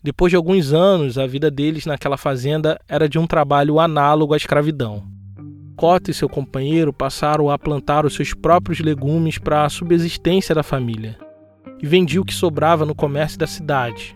Depois 0.04 0.30
de 0.30 0.36
alguns 0.36 0.74
anos, 0.74 1.18
a 1.18 1.26
vida 1.26 1.50
deles 1.50 1.86
naquela 1.86 2.18
fazenda 2.18 2.78
era 2.86 3.08
de 3.08 3.18
um 3.18 3.26
trabalho 3.26 3.80
análogo 3.80 4.34
à 4.34 4.38
escravidão. 4.38 5.06
Cota 5.78 6.12
e 6.12 6.14
seu 6.14 6.28
companheiro 6.28 6.92
passaram 6.92 7.50
a 7.50 7.58
plantar 7.58 8.06
os 8.06 8.14
seus 8.14 8.34
próprios 8.34 8.82
legumes 8.82 9.38
para 9.38 9.64
a 9.64 9.70
subsistência 9.70 10.54
da 10.54 10.64
família 10.64 11.18
e 11.82 11.88
vendiam 11.88 12.24
o 12.24 12.26
que 12.26 12.34
sobrava 12.34 12.86
no 12.86 12.94
comércio 12.94 13.40
da 13.40 13.48
cidade. 13.48 14.14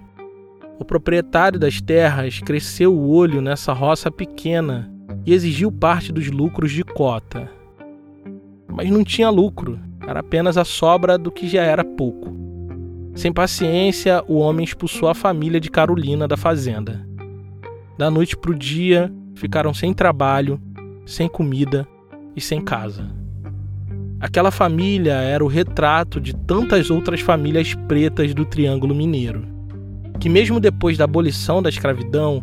O 0.77 0.84
proprietário 0.84 1.57
das 1.57 1.79
terras 1.79 2.41
cresceu 2.41 2.93
o 2.93 3.10
olho 3.10 3.41
nessa 3.41 3.71
roça 3.71 4.12
pequena 4.12 4.91
e 5.25 5.34
exigiu 5.34 5.71
parte 5.71 6.12
dos 6.12 6.29
lucros 6.29 6.73
de 6.73 6.84
cota. 6.84 7.49
Mas 8.67 8.89
não 8.89 9.01
tinha 9.01 9.29
lucro, 9.29 9.79
era 10.05 10.19
apenas 10.19 10.57
a 10.57 10.65
sobra 10.65 11.17
do 11.17 11.31
que 11.31 11.47
já 11.47 11.63
era 11.63 11.86
pouco. 11.86 12.50
Sem 13.13 13.32
paciência, 13.32 14.24
o 14.28 14.38
homem 14.38 14.63
expulsou 14.63 15.10
a 15.10 15.15
família 15.15 15.60
de 15.60 15.69
Carolina 15.69 16.28
da 16.28 16.38
fazenda. 16.38 17.06
Da 17.97 18.10
noite 18.10 18.38
para 18.38 18.52
o 18.52 18.56
dia, 18.56 19.12
ficaram 19.36 19.74
sem 19.74 19.93
trabalho 19.93 20.60
sem 21.06 21.28
comida 21.28 21.88
e 22.36 22.41
sem 22.41 22.62
casa. 22.62 23.10
Aquela 24.19 24.52
família 24.52 25.13
era 25.13 25.43
o 25.43 25.47
retrato 25.47 26.21
de 26.21 26.36
tantas 26.36 26.89
outras 26.89 27.21
famílias 27.21 27.74
pretas 27.88 28.34
do 28.34 28.45
Triângulo 28.45 28.93
Mineiro, 28.93 29.47
que, 30.19 30.30
mesmo 30.30 30.60
depois 30.60 30.97
da 30.97 31.06
abolição 31.06 31.62
da 31.62 31.69
escravidão, 31.69 32.41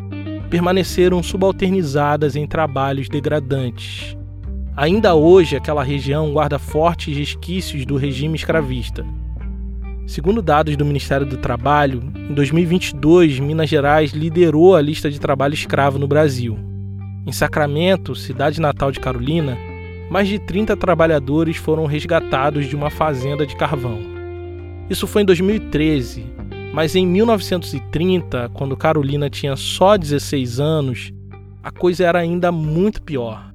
permaneceram 0.51 1.23
subalternizadas 1.23 2.35
em 2.35 2.47
trabalhos 2.47 3.09
degradantes. 3.09 4.17
Ainda 4.77 5.15
hoje, 5.15 5.57
aquela 5.57 5.83
região 5.83 6.33
guarda 6.33 6.59
fortes 6.59 7.17
resquícios 7.17 7.87
do 7.87 7.97
regime 7.97 8.37
escravista. 8.37 9.05
Segundo 10.09 10.41
dados 10.41 10.75
do 10.75 10.87
Ministério 10.87 11.27
do 11.27 11.37
Trabalho, 11.37 12.03
em 12.17 12.33
2022, 12.33 13.41
Minas 13.41 13.69
Gerais 13.69 14.13
liderou 14.13 14.75
a 14.75 14.81
lista 14.81 15.11
de 15.11 15.21
trabalho 15.21 15.53
escravo 15.53 15.99
no 15.99 16.09
Brasil. 16.09 16.59
Em 17.27 17.31
Sacramento, 17.31 18.15
cidade 18.15 18.59
natal 18.59 18.91
de 18.91 19.01
Carolina, 19.01 19.59
mais 20.11 20.27
de 20.27 20.39
30 20.39 20.75
trabalhadores 20.79 21.59
foram 21.59 21.85
resgatados 21.85 22.65
de 22.65 22.75
uma 22.75 22.89
fazenda 22.89 23.47
de 23.47 23.55
carvão. 23.55 23.99
Isso 24.89 25.07
foi 25.07 25.21
em 25.21 25.27
2013, 25.27 26.25
mas 26.73 26.97
em 26.97 27.07
1930, 27.07 28.49
quando 28.55 28.79
Carolina 28.79 29.29
tinha 29.29 29.57
só 29.57 29.99
16 29.99 30.59
anos, 30.59 31.13
a 31.63 31.71
coisa 31.71 32.07
era 32.07 32.19
ainda 32.19 32.51
muito 32.51 33.03
pior. 33.03 33.53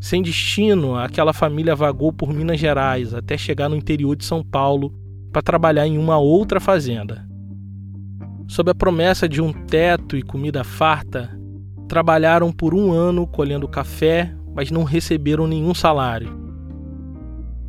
Sem 0.00 0.22
destino, 0.22 0.96
aquela 0.96 1.32
família 1.32 1.76
vagou 1.76 2.12
por 2.12 2.34
Minas 2.34 2.58
Gerais 2.58 3.14
até 3.14 3.38
chegar 3.38 3.68
no 3.68 3.76
interior 3.76 4.16
de 4.16 4.24
São 4.24 4.42
Paulo 4.42 4.92
para 5.38 5.42
trabalhar 5.42 5.86
em 5.86 5.96
uma 5.96 6.18
outra 6.18 6.58
fazenda. 6.58 7.24
Sob 8.48 8.72
a 8.72 8.74
promessa 8.74 9.28
de 9.28 9.40
um 9.40 9.52
teto 9.52 10.16
e 10.16 10.22
comida 10.22 10.64
farta, 10.64 11.38
Trabalharam 11.88 12.52
por 12.52 12.74
um 12.74 12.92
ano 12.92 13.26
colhendo 13.26 13.66
café, 13.66 14.34
mas 14.54 14.70
não 14.70 14.84
receberam 14.84 15.46
nenhum 15.46 15.72
salário. 15.72 16.28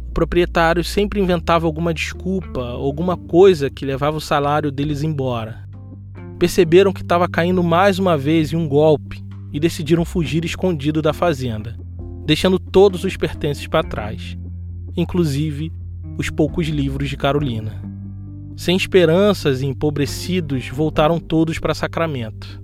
O 0.10 0.12
proprietário 0.12 0.84
sempre 0.84 1.22
inventava 1.22 1.66
alguma 1.66 1.94
desculpa, 1.94 2.60
alguma 2.62 3.16
coisa 3.16 3.70
que 3.70 3.86
levava 3.86 4.18
o 4.18 4.22
salário 4.22 4.74
deles 4.74 5.04
embora. 5.04 5.64
Perceberam 6.38 6.92
que 6.92 7.02
estava 7.02 7.30
caindo 7.30 7.64
mais 7.64 7.98
uma 7.98 8.18
vez 8.18 8.52
em 8.52 8.58
um 8.58 8.68
golpe 8.68 9.24
e 9.54 9.60
decidiram 9.60 10.04
fugir 10.04 10.44
escondido 10.44 11.02
da 11.02 11.14
fazenda, 11.14 11.78
deixando 12.26 12.60
todos 12.60 13.06
os 13.06 13.16
pertences 13.16 13.68
para 13.68 13.88
trás, 13.88 14.38
inclusive 14.98 15.72
os 16.20 16.30
poucos 16.30 16.68
livros 16.68 17.10
de 17.10 17.16
Carolina. 17.16 17.82
Sem 18.58 18.76
esperanças 18.76 19.62
e 19.62 19.66
empobrecidos, 19.66 20.68
voltaram 20.68 21.18
todos 21.18 21.58
para 21.58 21.74
Sacramento 21.74 22.60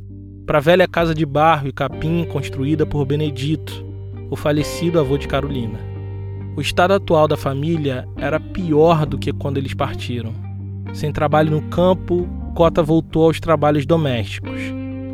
para 0.45 0.59
a 0.59 0.61
velha 0.61 0.87
casa 0.87 1.15
de 1.15 1.25
barro 1.25 1.67
e 1.67 1.73
capim 1.73 2.23
construída 2.25 2.85
por 2.85 3.03
Benedito, 3.03 3.83
o 4.29 4.35
falecido 4.35 4.99
avô 4.99 5.17
de 5.17 5.27
Carolina. 5.27 5.79
O 6.55 6.61
estado 6.61 6.93
atual 6.93 7.27
da 7.27 7.35
família 7.35 8.07
era 8.15 8.39
pior 8.39 9.07
do 9.07 9.17
que 9.17 9.33
quando 9.33 9.57
eles 9.57 9.73
partiram. 9.73 10.33
Sem 10.93 11.11
trabalho 11.11 11.49
no 11.49 11.63
campo, 11.63 12.27
Cota 12.53 12.83
voltou 12.83 13.23
aos 13.23 13.39
trabalhos 13.39 13.87
domésticos, 13.87 14.61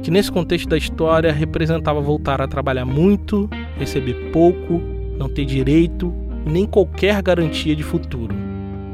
que 0.04 0.12
nesse 0.12 0.30
contexto 0.32 0.68
da 0.68 0.78
história 0.78 1.32
representava 1.32 2.02
voltar 2.02 2.42
a 2.42 2.48
trabalhar 2.48 2.86
muito, 2.86 3.50
receber 3.78 4.32
pouco, 4.32 4.82
não 5.18 5.30
ter 5.30 5.46
direito 5.46 6.14
nem 6.46 6.66
qualquer 6.66 7.22
garantia 7.22 7.76
de 7.76 7.84
futuro. 7.84 8.36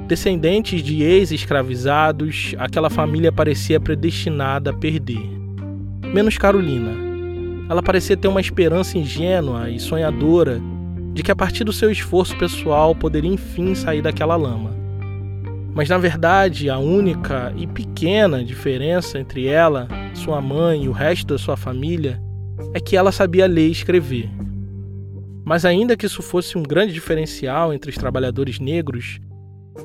Descendentes 0.07 0.81
de 0.81 1.03
ex-escravizados, 1.03 2.55
aquela 2.57 2.89
família 2.89 3.31
parecia 3.31 3.79
predestinada 3.79 4.69
a 4.69 4.73
perder 4.73 5.37
menos 6.13 6.37
Carolina. 6.37 6.91
Ela 7.69 7.83
parecia 7.83 8.15
ter 8.15 8.27
uma 8.27 8.41
esperança 8.41 8.97
ingênua 8.97 9.69
e 9.69 9.79
sonhadora 9.79 10.59
de 11.13 11.21
que 11.21 11.31
a 11.31 11.35
partir 11.35 11.63
do 11.63 11.73
seu 11.73 11.91
esforço 11.91 12.37
pessoal 12.37 12.95
poderia 12.95 13.29
enfim 13.29 13.75
sair 13.75 14.01
daquela 14.01 14.35
lama. 14.35 14.75
Mas 15.73 15.89
na 15.89 15.97
verdade, 15.97 16.69
a 16.69 16.77
única 16.77 17.53
e 17.55 17.67
pequena 17.67 18.43
diferença 18.43 19.19
entre 19.19 19.47
ela, 19.47 19.87
sua 20.13 20.41
mãe 20.41 20.85
e 20.85 20.89
o 20.89 20.91
resto 20.91 21.27
da 21.27 21.37
sua 21.37 21.57
família 21.57 22.21
é 22.73 22.79
que 22.79 22.95
ela 22.95 23.11
sabia 23.11 23.45
ler 23.45 23.67
e 23.67 23.71
escrever. 23.71 24.29
Mas 25.47 25.63
ainda 25.63 25.95
que 25.95 26.05
isso 26.05 26.21
fosse 26.21 26.57
um 26.57 26.61
grande 26.61 26.91
diferencial 26.91 27.73
entre 27.73 27.89
os 27.89 27.95
trabalhadores 27.95 28.59
negros, 28.59 29.17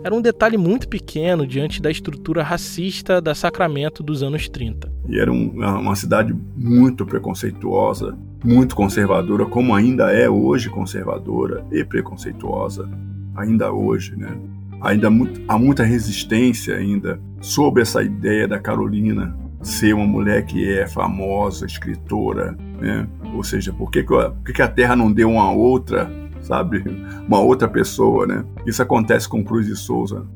era 0.03 0.13
um 0.13 0.21
detalhe 0.21 0.57
muito 0.57 0.89
pequeno 0.89 1.47
diante 1.47 1.81
da 1.81 1.89
estrutura 1.89 2.43
racista 2.43 3.21
da 3.23 3.33
Sacramento 3.33 4.03
dos 4.03 4.25
anos 4.25 4.49
30. 4.49 4.93
E 5.09 5.21
era 5.21 5.31
um, 5.31 5.51
uma 5.61 5.95
cidade 5.95 6.35
muito 6.57 7.07
preconceituosa, 7.07 8.19
muito 8.45 8.75
conservadora, 8.75 9.47
como 9.47 9.73
ainda 9.73 10.11
é 10.11 10.29
hoje 10.29 10.69
conservadora 10.69 11.65
e 11.71 11.85
preconceituosa, 11.85 12.91
ainda 13.37 13.73
hoje, 13.73 14.17
né? 14.17 14.37
Ainda 14.81 15.07
há 15.47 15.59
muita 15.59 15.85
resistência 15.85 16.75
ainda 16.75 17.21
sobre 17.41 17.83
essa 17.83 18.03
ideia 18.03 18.49
da 18.49 18.59
Carolina 18.59 19.33
ser 19.63 19.95
uma 19.95 20.07
mulher 20.07 20.45
que 20.45 20.69
é 20.69 20.89
famosa, 20.89 21.67
escritora, 21.67 22.59
né? 22.83 23.07
Ou 23.35 23.45
seja, 23.45 23.73
por 23.73 23.91
que, 23.91 24.03
por 24.03 24.53
que 24.53 24.61
a 24.61 24.69
Terra 24.69 24.97
não 24.97 25.11
deu 25.11 25.31
uma 25.31 25.51
outra 25.51 26.11
sabe? 26.43 26.85
Uma 27.27 27.41
outra 27.41 27.69
pessoa, 27.69 28.27
né? 28.27 28.45
Isso 28.67 28.83
acontece 28.83 29.29
com 29.29 29.45
Cruz 29.45 29.67
de 29.67 29.77
Souza. 29.77 30.27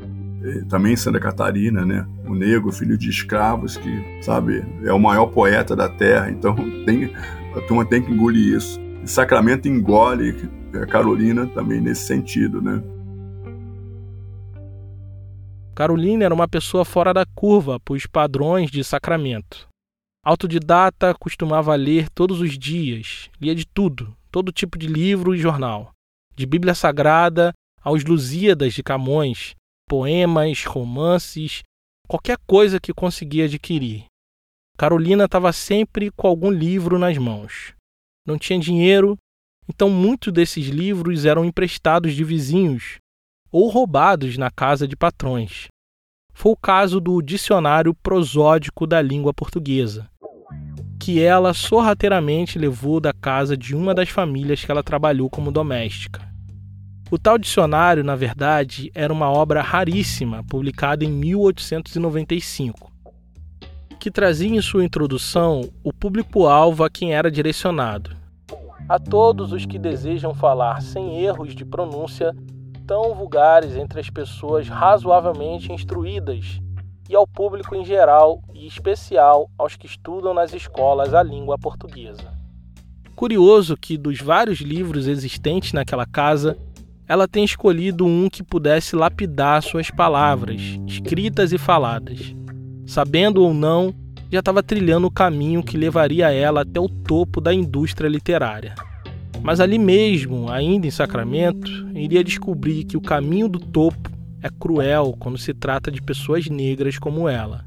também 0.69 0.93
em 0.93 0.97
Santa 0.97 1.19
Catarina, 1.19 1.85
né? 1.85 2.07
O 2.25 2.35
negro, 2.35 2.71
filho 2.71 2.97
de 2.97 3.11
escravos, 3.11 3.77
que, 3.77 4.23
sabe, 4.23 4.65
é 4.85 4.93
o 4.93 4.99
maior 4.99 5.27
poeta 5.27 5.75
da 5.75 5.89
terra, 5.89 6.31
então 6.31 6.55
tem, 6.87 7.13
a 7.55 7.61
turma 7.63 7.85
tem 7.85 8.01
que 8.01 8.13
engolir 8.13 8.57
isso. 8.57 8.81
E 9.03 9.09
Sacramento 9.09 9.67
engole 9.67 10.37
a 10.73 10.87
Carolina 10.87 11.47
também 11.49 11.81
nesse 11.81 12.07
sentido, 12.07 12.63
né? 12.63 12.81
Carolina 15.75 16.25
era 16.25 16.35
uma 16.35 16.49
pessoa 16.49 16.85
fora 16.85 17.13
da 17.13 17.27
curva 17.35 17.79
para 17.81 17.95
os 17.95 18.07
padrões 18.07 18.71
de 18.71 18.83
Sacramento. 18.83 19.69
Autodidata, 20.29 21.15
costumava 21.15 21.73
ler 21.77 22.11
todos 22.11 22.41
os 22.41 22.59
dias, 22.59 23.31
lia 23.41 23.55
de 23.55 23.65
tudo, 23.65 24.12
todo 24.29 24.51
tipo 24.51 24.77
de 24.77 24.89
livro 24.89 25.33
e 25.33 25.39
jornal, 25.39 25.93
de 26.35 26.45
Bíblia 26.45 26.75
Sagrada 26.75 27.53
aos 27.81 28.05
Lusíadas 28.05 28.75
de 28.75 28.83
Camões, 28.83 29.55
poemas, 29.89 30.65
romances, 30.65 31.62
qualquer 32.09 32.39
coisa 32.45 32.81
que 32.81 32.93
conseguia 32.93 33.45
adquirir. 33.45 34.07
Carolina 34.77 35.27
estava 35.27 35.53
sempre 35.53 36.11
com 36.11 36.27
algum 36.27 36.51
livro 36.51 36.99
nas 36.99 37.17
mãos. 37.17 37.73
Não 38.27 38.37
tinha 38.37 38.59
dinheiro, 38.59 39.17
então 39.69 39.89
muitos 39.89 40.33
desses 40.33 40.67
livros 40.67 41.25
eram 41.25 41.45
emprestados 41.45 42.17
de 42.17 42.25
vizinhos 42.25 42.97
ou 43.53 43.69
roubados 43.69 44.37
na 44.37 44.51
casa 44.51 44.89
de 44.89 44.97
patrões. 44.97 45.69
Foi 46.39 46.53
o 46.53 46.57
caso 46.57 47.01
do 47.01 47.23
Dicionário 47.23 47.95
Prosódico 47.95 48.87
da 48.87 49.01
Língua 49.01 49.33
Portuguesa, 49.33 50.11
que 51.07 51.23
ela 51.23 51.55
sorrateiramente 51.55 52.59
levou 52.59 52.99
da 52.99 53.12
casa 53.12 53.57
de 53.57 53.77
uma 53.77 53.95
das 53.95 54.09
famílias 54.09 54.64
que 54.64 54.73
ela 54.73 54.83
trabalhou 54.83 55.31
como 55.31 55.53
doméstica. 55.53 56.21
O 57.09 57.16
tal 57.16 57.38
dicionário, 57.38 58.03
na 58.03 58.16
verdade, 58.16 58.90
era 58.92 59.12
uma 59.12 59.31
obra 59.31 59.62
raríssima, 59.62 60.42
publicada 60.42 61.05
em 61.05 61.12
1895, 61.12 62.90
que 64.01 64.11
trazia 64.11 64.49
em 64.49 64.61
sua 64.61 64.85
introdução 64.85 65.71
o 65.85 65.92
público-alvo 65.92 66.83
a 66.83 66.90
quem 66.90 67.14
era 67.14 67.31
direcionado. 67.31 68.11
A 68.88 68.99
todos 68.99 69.53
os 69.53 69.64
que 69.64 69.79
desejam 69.79 70.35
falar 70.35 70.83
sem 70.83 71.21
erros 71.21 71.55
de 71.55 71.64
pronúncia 71.64 72.35
tão 72.85 73.14
vulgares 73.14 73.77
entre 73.77 74.01
as 74.01 74.11
pessoas 74.11 74.66
razoavelmente 74.66 75.73
instruídas 75.73 76.61
e 77.09 77.14
ao 77.14 77.27
público 77.27 77.75
em 77.75 77.85
geral 77.85 78.42
e 78.55 78.66
especial 78.66 79.51
aos 79.57 79.77
que 79.77 79.87
estudam 79.87 80.35
nas 80.35 80.53
escolas 80.53 81.14
a 81.14 81.23
língua 81.23 81.59
portuguesa. 81.59 82.35
Curioso 83.14 83.77
que 83.77 83.97
dos 83.97 84.21
vários 84.21 84.61
livros 84.61 85.07
existentes 85.07 85.73
naquela 85.73 86.05
casa, 86.05 86.59
ela 87.09 87.27
tem 87.27 87.45
escolhido 87.45 88.05
um 88.05 88.29
que 88.29 88.42
pudesse 88.42 88.97
lapidar 88.97 89.62
suas 89.62 89.90
palavras, 89.90 90.61
escritas 90.87 91.53
e 91.53 91.59
faladas. 91.59 92.35
Sabendo 92.85 93.42
ou 93.42 93.55
não, 93.55 93.95
já 94.31 94.40
estava 94.40 94.62
trilhando 94.62 95.07
o 95.07 95.11
caminho 95.11 95.62
que 95.62 95.77
levaria 95.77 96.31
ela 96.31 96.62
até 96.62 96.81
o 96.81 96.88
topo 96.88 97.40
da 97.40 97.55
indústria 97.55 98.09
literária. 98.09 98.75
Mas 99.42 99.61
ali 99.61 99.79
mesmo, 99.79 100.51
ainda 100.51 100.87
em 100.87 100.90
Sacramento, 100.90 101.71
iria 101.95 102.25
descobrir 102.25 102.85
que 102.85 102.97
o 102.97 103.01
caminho 103.01 103.49
do 103.49 103.61
topo 103.61 104.11
é 104.42 104.49
cruel 104.49 105.14
quando 105.18 105.38
se 105.38 105.55
trata 105.55 105.90
de 105.90 106.01
pessoas 106.03 106.46
negras 106.46 106.99
como 106.99 107.29
ela. 107.29 107.64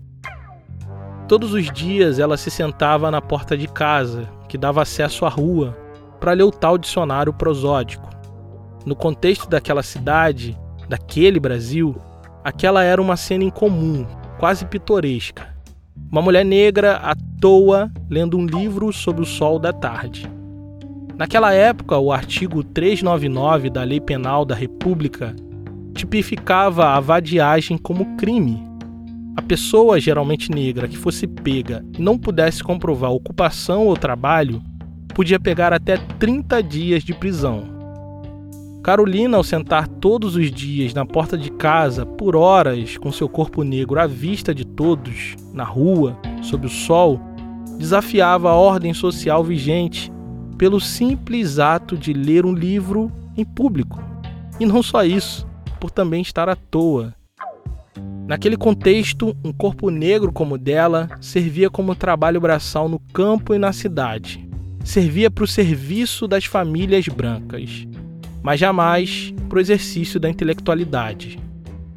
Todos 1.27 1.53
os 1.53 1.71
dias 1.71 2.17
ela 2.19 2.37
se 2.37 2.49
sentava 2.49 3.11
na 3.11 3.21
porta 3.21 3.55
de 3.57 3.67
casa, 3.67 4.27
que 4.47 4.57
dava 4.57 4.81
acesso 4.81 5.25
à 5.25 5.29
rua, 5.29 5.77
para 6.19 6.33
ler 6.33 6.43
o 6.43 6.51
tal 6.51 6.77
dicionário 6.77 7.33
prosódico. 7.33 8.09
No 8.85 8.95
contexto 8.95 9.47
daquela 9.47 9.83
cidade, 9.83 10.57
daquele 10.87 11.39
Brasil, 11.39 11.95
aquela 12.43 12.83
era 12.83 13.01
uma 13.01 13.15
cena 13.15 13.43
incomum, 13.43 14.05
quase 14.39 14.65
pitoresca. 14.65 15.55
Uma 16.11 16.21
mulher 16.21 16.43
negra 16.43 16.95
à 16.97 17.13
toa 17.39 17.91
lendo 18.09 18.37
um 18.37 18.45
livro 18.45 18.91
sob 18.91 19.21
o 19.21 19.25
sol 19.25 19.59
da 19.59 19.71
tarde. 19.71 20.29
Naquela 21.15 21.53
época, 21.53 21.97
o 21.97 22.11
artigo 22.11 22.63
399 22.63 23.69
da 23.69 23.83
Lei 23.83 23.99
Penal 23.99 24.45
da 24.45 24.55
República 24.55 25.35
tipificava 25.99 26.91
a 26.91 26.99
vadiagem 27.01 27.77
como 27.77 28.15
crime. 28.15 28.63
A 29.35 29.41
pessoa, 29.41 29.99
geralmente 29.99 30.49
negra, 30.49 30.87
que 30.87 30.97
fosse 30.97 31.27
pega 31.27 31.83
e 31.97 32.01
não 32.01 32.17
pudesse 32.17 32.63
comprovar 32.63 33.11
ocupação 33.11 33.85
ou 33.85 33.97
trabalho, 33.97 34.61
podia 35.13 35.37
pegar 35.37 35.73
até 35.73 35.97
30 35.97 36.63
dias 36.63 37.03
de 37.03 37.13
prisão. 37.13 37.63
Carolina, 38.81 39.35
ao 39.35 39.43
sentar 39.43 39.89
todos 39.89 40.37
os 40.37 40.49
dias 40.49 40.93
na 40.93 41.05
porta 41.05 41.37
de 41.37 41.51
casa, 41.51 42.05
por 42.05 42.33
horas, 42.33 42.97
com 42.97 43.11
seu 43.11 43.27
corpo 43.27 43.61
negro 43.63 43.99
à 43.99 44.07
vista 44.07 44.55
de 44.55 44.65
todos, 44.65 45.35
na 45.53 45.65
rua, 45.65 46.17
sob 46.41 46.65
o 46.65 46.69
sol, 46.69 47.19
desafiava 47.77 48.49
a 48.49 48.55
ordem 48.55 48.93
social 48.93 49.43
vigente 49.43 50.09
pelo 50.57 50.79
simples 50.79 51.59
ato 51.59 51.97
de 51.97 52.13
ler 52.13 52.45
um 52.45 52.53
livro 52.53 53.11
em 53.35 53.43
público. 53.43 54.01
E 54.59 54.65
não 54.65 54.81
só 54.81 55.03
isso, 55.03 55.48
por 55.79 55.91
também 55.91 56.21
estar 56.21 56.49
à 56.49 56.55
toa. 56.55 57.13
Naquele 58.27 58.57
contexto, 58.57 59.35
um 59.43 59.51
corpo 59.51 59.89
negro 59.89 60.31
como 60.31 60.55
o 60.55 60.57
dela 60.57 61.09
servia 61.19 61.69
como 61.69 61.95
trabalho 61.95 62.39
braçal 62.39 62.87
no 62.87 62.99
campo 63.13 63.53
e 63.53 63.57
na 63.57 63.73
cidade. 63.73 64.47
Servia 64.83 65.31
para 65.31 65.43
o 65.43 65.47
serviço 65.47 66.27
das 66.27 66.45
famílias 66.45 67.07
brancas 67.07 67.87
mas 68.41 68.59
jamais 68.59 69.33
para 69.47 69.57
o 69.57 69.61
exercício 69.61 70.19
da 70.19 70.29
intelectualidade. 70.29 71.39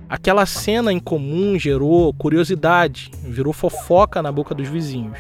Aquela 0.09 0.45
cena 0.45 0.93
em 0.93 0.99
comum 0.99 1.59
gerou 1.59 2.13
curiosidade, 2.13 3.11
virou 3.25 3.53
fofoca 3.53 4.21
na 4.21 4.31
boca 4.31 4.55
dos 4.55 4.69
vizinhos. 4.69 5.19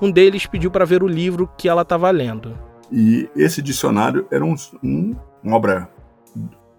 Um 0.00 0.10
deles 0.10 0.46
pediu 0.46 0.70
para 0.70 0.84
ver 0.84 1.02
o 1.02 1.08
livro 1.08 1.48
que 1.56 1.68
ela 1.68 1.82
estava 1.82 2.10
lendo. 2.10 2.58
E 2.90 3.28
esse 3.34 3.62
dicionário 3.62 4.26
era 4.30 4.44
um, 4.44 4.54
um, 4.82 5.16
uma 5.42 5.56
obra 5.56 5.88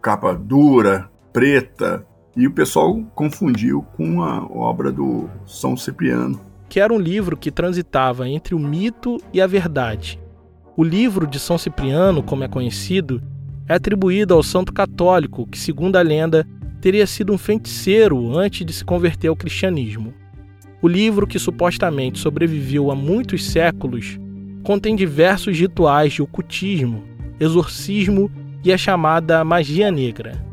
capa 0.04 0.34
dura, 0.34 1.10
preta, 1.32 2.06
e 2.36 2.46
o 2.46 2.52
pessoal 2.52 3.02
confundiu 3.16 3.84
com 3.96 4.22
a 4.22 4.44
obra 4.44 4.92
do 4.92 5.30
São 5.46 5.78
Cipriano. 5.78 6.42
Que 6.68 6.82
era 6.82 6.94
um 6.94 7.00
livro 7.00 7.38
que 7.38 7.50
transitava 7.50 8.28
entre 8.28 8.54
o 8.54 8.60
mito 8.60 9.18
e 9.32 9.40
a 9.40 9.48
verdade. 9.48 10.20
O 10.76 10.84
livro 10.84 11.26
de 11.26 11.40
São 11.40 11.58
Cipriano, 11.58 12.22
como 12.22 12.44
é 12.44 12.50
conhecido, 12.50 13.24
é 13.66 13.76
atribuído 13.76 14.34
ao 14.34 14.44
santo 14.44 14.74
católico 14.74 15.48
que, 15.48 15.58
segundo 15.58 15.96
a 15.96 16.02
lenda, 16.02 16.46
teria 16.82 17.08
sido 17.08 17.32
um 17.32 17.38
feiticeiro 17.38 18.38
antes 18.38 18.66
de 18.66 18.74
se 18.74 18.84
converter 18.84 19.30
ao 19.30 19.38
cristianismo. 19.38 20.14
O 20.82 20.88
livro, 20.88 21.26
que 21.26 21.40
supostamente 21.40 22.20
sobreviveu 22.20 22.92
a 22.92 22.96
muitos 22.96 23.46
séculos, 23.46 24.20
contém 24.64 24.98
diversos 24.98 25.58
rituais 25.58 26.12
de 26.12 26.22
ocultismo, 26.22 27.04
exorcismo 27.40 28.30
e 28.64 28.72
a 28.72 28.78
chamada 28.78 29.44
magia 29.44 29.92
negra. 29.92 30.44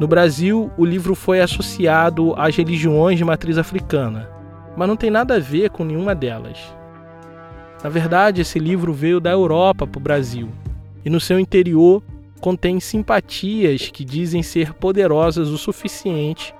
No 0.00 0.08
Brasil, 0.08 0.70
o 0.76 0.84
livro 0.84 1.14
foi 1.14 1.40
associado 1.40 2.34
às 2.36 2.56
religiões 2.56 3.18
de 3.18 3.24
matriz 3.24 3.58
africana, 3.58 4.28
mas 4.76 4.88
não 4.88 4.96
tem 4.96 5.10
nada 5.10 5.36
a 5.36 5.38
ver 5.38 5.70
com 5.70 5.84
nenhuma 5.84 6.14
delas. 6.14 6.58
Na 7.84 7.90
verdade, 7.90 8.40
esse 8.40 8.58
livro 8.58 8.92
veio 8.92 9.20
da 9.20 9.30
Europa 9.30 9.86
para 9.86 9.98
o 9.98 10.02
Brasil, 10.02 10.48
e 11.04 11.10
no 11.10 11.20
seu 11.20 11.38
interior 11.38 12.02
contém 12.40 12.80
simpatias 12.80 13.88
que 13.88 14.04
dizem 14.04 14.42
ser 14.42 14.72
poderosas 14.72 15.48
o 15.48 15.58
suficiente 15.58 16.54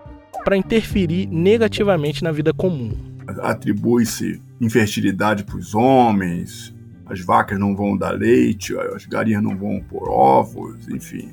para 0.45 0.57
interferir 0.57 1.27
negativamente 1.27 2.23
na 2.23 2.31
vida 2.31 2.53
comum. 2.53 2.93
Atribui-se 3.41 4.41
infertilidade 4.61 5.45
para 5.45 5.57
os 5.57 5.75
homens, 5.75 6.75
as 7.13 7.21
vacas 7.21 7.59
não 7.59 7.77
vão 7.77 7.95
dar 7.95 8.13
leite, 8.13 8.75
as 8.97 9.05
galinhas 9.05 9.43
não 9.43 9.55
vão 9.55 9.81
pôr 9.81 10.09
ovos, 10.09 10.89
enfim. 10.89 11.29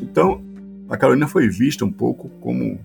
Então, 0.00 0.40
a 0.88 0.96
Carolina 0.96 1.26
foi 1.26 1.48
vista 1.48 1.84
um 1.84 1.90
pouco 1.90 2.28
como 2.40 2.78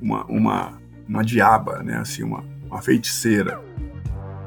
uma, 0.00 0.24
uma, 0.26 0.78
uma 1.08 1.24
diaba, 1.24 1.82
né? 1.82 1.96
assim, 1.96 2.22
uma, 2.22 2.44
uma 2.70 2.80
feiticeira. 2.80 3.60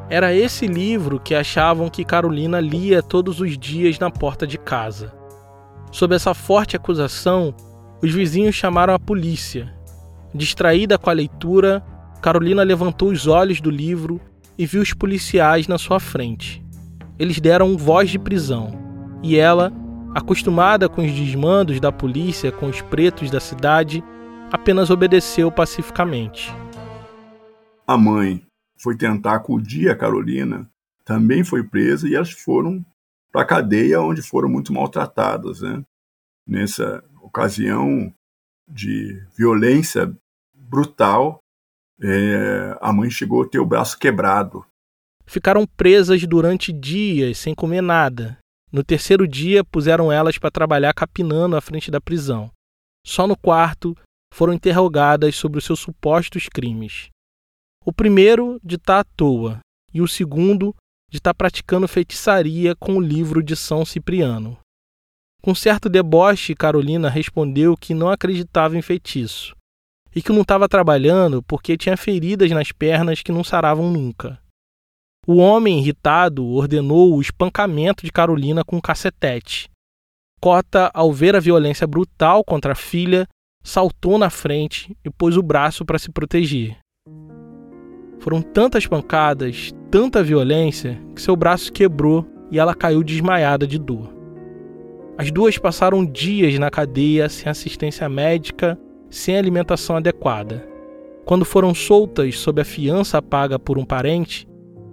Era 0.09 0.33
esse 0.33 0.65
livro 0.65 1.19
que 1.19 1.35
achavam 1.35 1.89
que 1.89 2.05
Carolina 2.05 2.61
lia 2.61 3.03
todos 3.03 3.41
os 3.41 3.57
dias 3.57 3.99
na 3.99 4.09
porta 4.09 4.47
de 4.47 4.57
casa. 4.57 5.13
Sob 5.91 6.15
essa 6.15 6.33
forte 6.33 6.77
acusação, 6.77 7.53
os 8.01 8.13
vizinhos 8.13 8.55
chamaram 8.55 8.93
a 8.93 8.99
polícia. 8.99 9.73
Distraída 10.33 10.97
com 10.97 11.09
a 11.09 11.13
leitura, 11.13 11.83
Carolina 12.21 12.63
levantou 12.63 13.09
os 13.09 13.27
olhos 13.27 13.59
do 13.59 13.69
livro 13.69 14.21
e 14.57 14.65
viu 14.65 14.81
os 14.81 14.93
policiais 14.93 15.67
na 15.67 15.77
sua 15.77 15.99
frente. 15.99 16.63
Eles 17.17 17.39
deram 17.39 17.77
voz 17.77 18.09
de 18.09 18.17
prisão, 18.17 18.71
e 19.23 19.37
ela, 19.37 19.71
acostumada 20.15 20.89
com 20.89 21.03
os 21.03 21.11
desmandos 21.11 21.79
da 21.79 21.91
polícia 21.91 22.51
com 22.51 22.67
os 22.67 22.81
pretos 22.81 23.29
da 23.29 23.39
cidade, 23.39 24.03
apenas 24.51 24.89
obedeceu 24.89 25.51
pacificamente. 25.51 26.53
A 27.85 27.97
mãe 27.97 28.45
foi 28.81 28.97
tentar 28.97 29.35
acudir 29.35 29.89
a 29.89 29.95
Carolina, 29.95 30.69
também 31.05 31.43
foi 31.43 31.63
presa 31.63 32.07
e 32.07 32.15
elas 32.15 32.31
foram 32.31 32.83
para 33.31 33.41
a 33.41 33.45
cadeia, 33.45 34.01
onde 34.01 34.21
foram 34.21 34.49
muito 34.49 34.73
maltratadas. 34.73 35.61
Né? 35.61 35.83
Nessa 36.47 37.03
ocasião 37.21 38.13
de 38.67 39.21
violência 39.37 40.11
brutal. 40.53 41.39
É, 42.01 42.77
a 42.81 42.91
mãe 42.91 43.09
chegou 43.09 43.43
a 43.43 43.47
ter 43.47 43.59
o 43.59 43.65
braço 43.65 43.97
quebrado. 43.99 44.65
Ficaram 45.31 45.65
presas 45.65 46.27
durante 46.27 46.73
dias 46.73 47.37
sem 47.37 47.55
comer 47.55 47.79
nada. 47.79 48.37
No 48.69 48.83
terceiro 48.83 49.25
dia, 49.25 49.63
puseram 49.63 50.11
elas 50.11 50.37
para 50.37 50.51
trabalhar 50.51 50.93
capinando 50.93 51.55
à 51.55 51.61
frente 51.61 51.89
da 51.89 52.01
prisão. 52.01 52.51
Só 53.07 53.25
no 53.25 53.37
quarto 53.37 53.95
foram 54.33 54.51
interrogadas 54.51 55.37
sobre 55.37 55.57
os 55.57 55.63
seus 55.63 55.79
supostos 55.79 56.49
crimes. 56.49 57.07
O 57.85 57.93
primeiro 57.93 58.59
de 58.61 58.75
estar 58.75 58.95
tá 58.95 58.99
à 58.99 59.15
toa, 59.15 59.59
e 59.93 60.01
o 60.01 60.07
segundo 60.07 60.75
de 61.09 61.19
estar 61.19 61.33
tá 61.33 61.33
praticando 61.33 61.87
feitiçaria 61.87 62.75
com 62.75 62.97
o 62.97 63.01
livro 63.01 63.41
de 63.41 63.55
São 63.55 63.85
Cipriano. 63.85 64.59
Com 65.41 65.55
certo 65.55 65.87
deboche, 65.87 66.53
Carolina 66.53 67.09
respondeu 67.09 67.77
que 67.77 67.93
não 67.93 68.09
acreditava 68.09 68.77
em 68.77 68.81
feitiço 68.81 69.55
e 70.13 70.21
que 70.21 70.33
não 70.33 70.41
estava 70.41 70.67
trabalhando 70.67 71.41
porque 71.43 71.77
tinha 71.77 71.95
feridas 71.95 72.51
nas 72.51 72.73
pernas 72.73 73.21
que 73.21 73.31
não 73.31 73.45
saravam 73.45 73.89
nunca. 73.89 74.37
O 75.27 75.35
homem, 75.35 75.77
irritado, 75.77 76.43
ordenou 76.47 77.15
o 77.15 77.21
espancamento 77.21 78.03
de 78.03 78.11
Carolina 78.11 78.63
com 78.63 78.77
um 78.77 78.81
cacetete. 78.81 79.69
Cota, 80.41 80.89
ao 80.95 81.13
ver 81.13 81.35
a 81.35 81.39
violência 81.39 81.85
brutal 81.85 82.43
contra 82.43 82.71
a 82.71 82.75
filha, 82.75 83.27
saltou 83.63 84.17
na 84.17 84.31
frente 84.31 84.97
e 85.05 85.11
pôs 85.11 85.37
o 85.37 85.43
braço 85.43 85.85
para 85.85 85.99
se 85.99 86.11
proteger. 86.11 86.75
Foram 88.19 88.41
tantas 88.41 88.87
pancadas, 88.87 89.71
tanta 89.91 90.23
violência, 90.23 90.99
que 91.15 91.21
seu 91.21 91.35
braço 91.35 91.71
quebrou 91.71 92.25
e 92.49 92.57
ela 92.57 92.73
caiu 92.73 93.03
desmaiada 93.03 93.67
de 93.67 93.77
dor. 93.77 94.11
As 95.19 95.31
duas 95.31 95.55
passaram 95.55 96.03
dias 96.03 96.57
na 96.57 96.71
cadeia 96.71 97.29
sem 97.29 97.47
assistência 97.47 98.09
médica, 98.09 98.75
sem 99.07 99.37
alimentação 99.37 99.97
adequada. 99.97 100.67
Quando 101.25 101.45
foram 101.45 101.75
soltas 101.75 102.39
sob 102.39 102.59
a 102.59 102.65
fiança 102.65 103.21
paga 103.21 103.59
por 103.59 103.77
um 103.77 103.85
parente, 103.85 104.47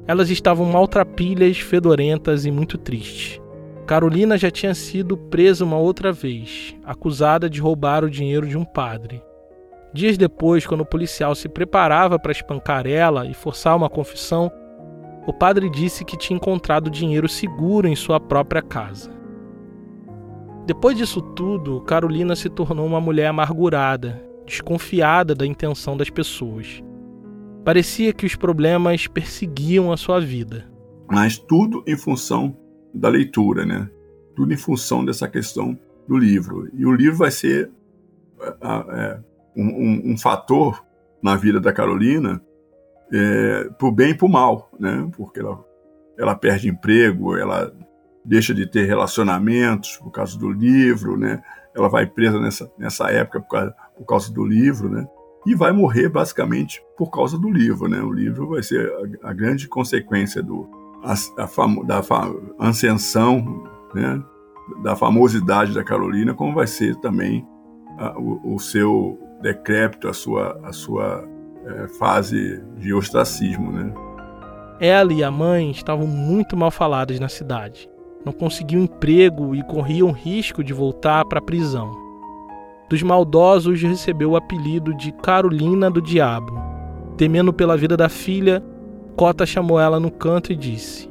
elas 0.08 0.30
estavam 0.30 0.64
maltrapilhas, 0.64 1.58
fedorentas 1.58 2.46
e 2.46 2.50
muito 2.50 2.78
tristes. 2.78 3.38
Carolina 3.86 4.38
já 4.38 4.50
tinha 4.50 4.74
sido 4.74 5.18
presa 5.18 5.66
uma 5.66 5.76
outra 5.76 6.10
vez, 6.10 6.74
acusada 6.82 7.48
de 7.48 7.60
roubar 7.60 8.02
o 8.04 8.10
dinheiro 8.10 8.46
de 8.46 8.56
um 8.56 8.64
padre. 8.64 9.22
Dias 9.92 10.16
depois, 10.16 10.66
quando 10.66 10.80
o 10.80 10.86
policial 10.86 11.34
se 11.34 11.46
preparava 11.46 12.18
para 12.18 12.32
espancar 12.32 12.86
ela 12.86 13.26
e 13.26 13.34
forçar 13.34 13.76
uma 13.76 13.90
confissão, 13.90 14.50
o 15.26 15.32
padre 15.32 15.68
disse 15.68 16.06
que 16.06 16.16
tinha 16.16 16.38
encontrado 16.38 16.88
dinheiro 16.88 17.28
seguro 17.28 17.86
em 17.86 17.94
sua 17.94 18.18
própria 18.18 18.62
casa. 18.62 19.10
Depois 20.64 20.96
disso 20.96 21.20
tudo, 21.20 21.82
Carolina 21.82 22.34
se 22.34 22.48
tornou 22.48 22.86
uma 22.86 23.00
mulher 23.00 23.26
amargurada, 23.26 24.22
desconfiada 24.46 25.34
da 25.34 25.46
intenção 25.46 25.98
das 25.98 26.08
pessoas. 26.08 26.82
Parecia 27.64 28.12
que 28.12 28.26
os 28.26 28.34
problemas 28.34 29.06
perseguiam 29.06 29.92
a 29.92 29.96
sua 29.96 30.20
vida. 30.20 30.70
Mas 31.10 31.38
tudo 31.38 31.82
em 31.86 31.96
função 31.96 32.56
da 32.94 33.08
leitura, 33.08 33.64
né? 33.64 33.88
Tudo 34.34 34.52
em 34.52 34.56
função 34.56 35.04
dessa 35.04 35.28
questão 35.28 35.78
do 36.06 36.16
livro. 36.16 36.68
E 36.74 36.86
o 36.86 36.92
livro 36.92 37.18
vai 37.18 37.30
ser 37.30 37.70
é, 38.40 39.18
um, 39.56 39.66
um, 39.66 40.12
um, 40.12 40.18
fator 40.18 40.84
na 41.22 41.34
vida 41.34 41.60
da 41.60 41.72
Carolina 41.72 42.40
é, 43.12 43.68
o 43.80 43.90
bem 43.90 44.10
e 44.10 44.14
para 44.14 44.26
o 44.26 44.30
mal, 44.30 44.70
né? 44.78 45.08
Porque 45.16 45.40
ela, 45.40 45.64
ela 46.18 46.34
perde 46.34 46.68
emprego, 46.68 47.36
ela 47.36 47.72
deixa 48.24 48.54
de 48.54 48.66
ter 48.66 48.84
relacionamentos 48.84 49.96
por 49.96 50.10
causa 50.10 50.38
do 50.38 50.50
livro, 50.50 51.16
né? 51.16 51.42
Ela 51.74 51.88
vai 51.88 52.06
presa 52.06 52.38
nessa, 52.38 52.70
nessa 52.78 53.10
época 53.10 53.40
por 53.40 53.48
causa, 53.48 53.74
por 53.96 54.04
causa 54.04 54.32
do 54.32 54.44
livro, 54.44 54.88
né? 54.88 55.06
E 55.46 55.54
vai 55.54 55.72
morrer 55.72 56.08
basicamente 56.08 56.82
por 56.96 57.10
causa 57.10 57.38
do 57.38 57.50
livro, 57.50 57.88
né? 57.88 58.00
O 58.02 58.12
livro 58.12 58.48
vai 58.48 58.62
ser 58.62 58.90
a, 59.22 59.30
a 59.30 59.32
grande 59.32 59.68
consequência 59.68 60.42
do 60.42 60.68
a, 61.02 61.14
a 61.42 61.84
da 61.84 62.02
fa, 62.02 62.30
ascensão, 62.58 63.64
né? 63.94 64.22
Da 64.82 64.94
famosidade 64.94 65.72
da 65.72 65.82
Carolina, 65.82 66.34
como 66.34 66.54
vai 66.54 66.66
ser 66.66 66.96
também 66.96 67.46
a, 67.98 68.18
o, 68.18 68.54
o, 68.54 68.58
seu 68.58 69.18
decrépito, 69.40 70.08
a 70.08 70.12
sua 70.12 70.60
a 70.62 70.72
sua 70.72 71.26
é, 71.64 71.88
fase 71.98 72.62
de 72.76 72.92
ostracismo, 72.92 73.72
né? 73.72 73.92
Ela 74.80 75.12
e 75.12 75.24
a 75.24 75.30
mãe 75.30 75.70
estavam 75.70 76.06
muito 76.06 76.56
mal 76.56 76.70
faladas 76.70 77.18
na 77.18 77.28
cidade 77.28 77.88
não 78.24 78.32
conseguiam 78.32 78.82
emprego 78.82 79.54
e 79.54 79.62
corriam 79.62 80.10
risco 80.10 80.62
de 80.62 80.72
voltar 80.72 81.24
para 81.24 81.38
a 81.38 81.42
prisão. 81.42 82.07
Dos 82.88 83.02
maldosos 83.02 83.82
recebeu 83.82 84.30
o 84.30 84.36
apelido 84.36 84.94
de 84.94 85.12
Carolina 85.12 85.90
do 85.90 86.00
Diabo. 86.00 86.58
Temendo 87.16 87.52
pela 87.52 87.76
vida 87.76 87.96
da 87.96 88.08
filha, 88.08 88.62
Cota 89.16 89.44
chamou 89.44 89.78
ela 89.78 90.00
no 90.00 90.10
canto 90.10 90.52
e 90.52 90.56
disse: 90.56 91.10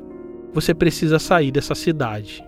Você 0.54 0.74
precisa 0.74 1.20
sair 1.20 1.52
dessa 1.52 1.76
cidade. 1.76 2.44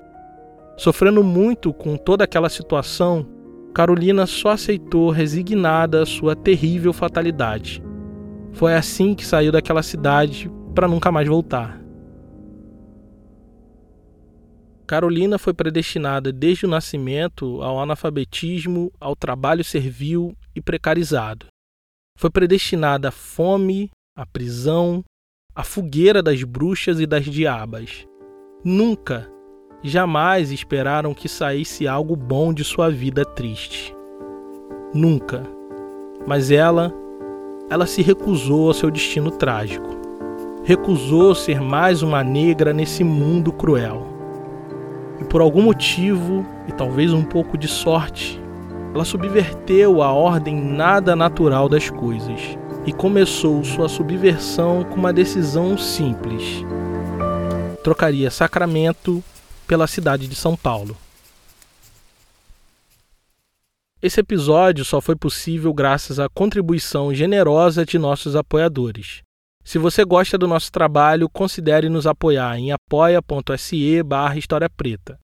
Sofrendo 0.77 1.23
muito 1.23 1.73
com 1.73 1.95
toda 1.95 2.23
aquela 2.23 2.49
situação, 2.49 3.27
Carolina 3.73 4.25
só 4.25 4.49
aceitou 4.49 5.09
resignada 5.09 6.05
sua 6.05 6.35
terrível 6.35 6.91
fatalidade. 6.91 7.83
Foi 8.53 8.73
assim 8.73 9.13
que 9.13 9.25
saiu 9.25 9.51
daquela 9.51 9.83
cidade 9.83 10.49
para 10.73 10.87
nunca 10.87 11.11
mais 11.11 11.27
voltar. 11.27 11.78
Carolina 14.89 15.37
foi 15.37 15.53
predestinada 15.53 16.33
desde 16.33 16.65
o 16.65 16.67
nascimento 16.67 17.61
ao 17.61 17.79
analfabetismo, 17.79 18.91
ao 18.99 19.15
trabalho 19.15 19.63
servil 19.63 20.35
e 20.55 20.59
precarizado. 20.59 21.45
Foi 22.17 22.31
predestinada 22.31 23.09
à 23.09 23.11
fome, 23.11 23.91
à 24.17 24.25
prisão, 24.25 25.05
à 25.53 25.63
fogueira 25.63 26.23
das 26.23 26.41
bruxas 26.41 26.99
e 26.99 27.05
das 27.05 27.25
diabas. 27.25 28.07
Nunca, 28.65 29.31
jamais 29.83 30.51
esperaram 30.51 31.13
que 31.13 31.29
saísse 31.29 31.87
algo 31.87 32.15
bom 32.15 32.51
de 32.51 32.63
sua 32.63 32.89
vida 32.89 33.23
triste. 33.23 33.95
Nunca. 34.91 35.43
Mas 36.25 36.49
ela, 36.49 36.91
ela 37.69 37.85
se 37.85 38.01
recusou 38.01 38.69
ao 38.69 38.73
seu 38.73 38.89
destino 38.89 39.29
trágico. 39.29 40.01
Recusou 40.63 41.35
ser 41.35 41.61
mais 41.61 42.01
uma 42.01 42.23
negra 42.23 42.73
nesse 42.73 43.03
mundo 43.03 43.53
cruel 43.53 44.08
e 45.19 45.23
por 45.25 45.41
algum 45.41 45.61
motivo, 45.61 46.45
e 46.67 46.71
talvez 46.71 47.13
um 47.13 47.23
pouco 47.23 47.57
de 47.57 47.67
sorte, 47.67 48.39
ela 48.93 49.05
subverteu 49.05 50.01
a 50.01 50.11
ordem 50.11 50.55
nada 50.55 51.15
natural 51.15 51.69
das 51.69 51.89
coisas 51.89 52.57
e 52.85 52.93
começou 52.93 53.63
sua 53.63 53.87
subversão 53.87 54.83
com 54.83 54.95
uma 54.95 55.13
decisão 55.13 55.77
simples. 55.77 56.63
Trocaria 57.83 58.31
Sacramento 58.31 59.23
pela 59.67 59.87
cidade 59.87 60.27
de 60.27 60.35
São 60.35 60.55
Paulo. 60.55 60.97
Esse 64.01 64.21
episódio 64.21 64.85
só 64.85 65.01
foi 65.01 65.15
possível 65.15 65.73
graças 65.73 66.19
à 66.19 66.29
contribuição 66.29 67.13
generosa 67.13 67.85
de 67.85 67.99
nossos 67.99 68.35
apoiadores. 68.35 69.21
Se 69.69 69.77
você 69.77 70.03
gosta 70.03 70.35
do 70.35 70.47
nosso 70.47 70.71
trabalho, 70.71 71.29
considere 71.29 71.89
nos 71.89 72.07
apoiar 72.07 72.57
em 72.57 72.71
apoia.se 72.71 74.01
barra 74.01 74.35
História 74.35 74.67
Preta. 74.67 75.19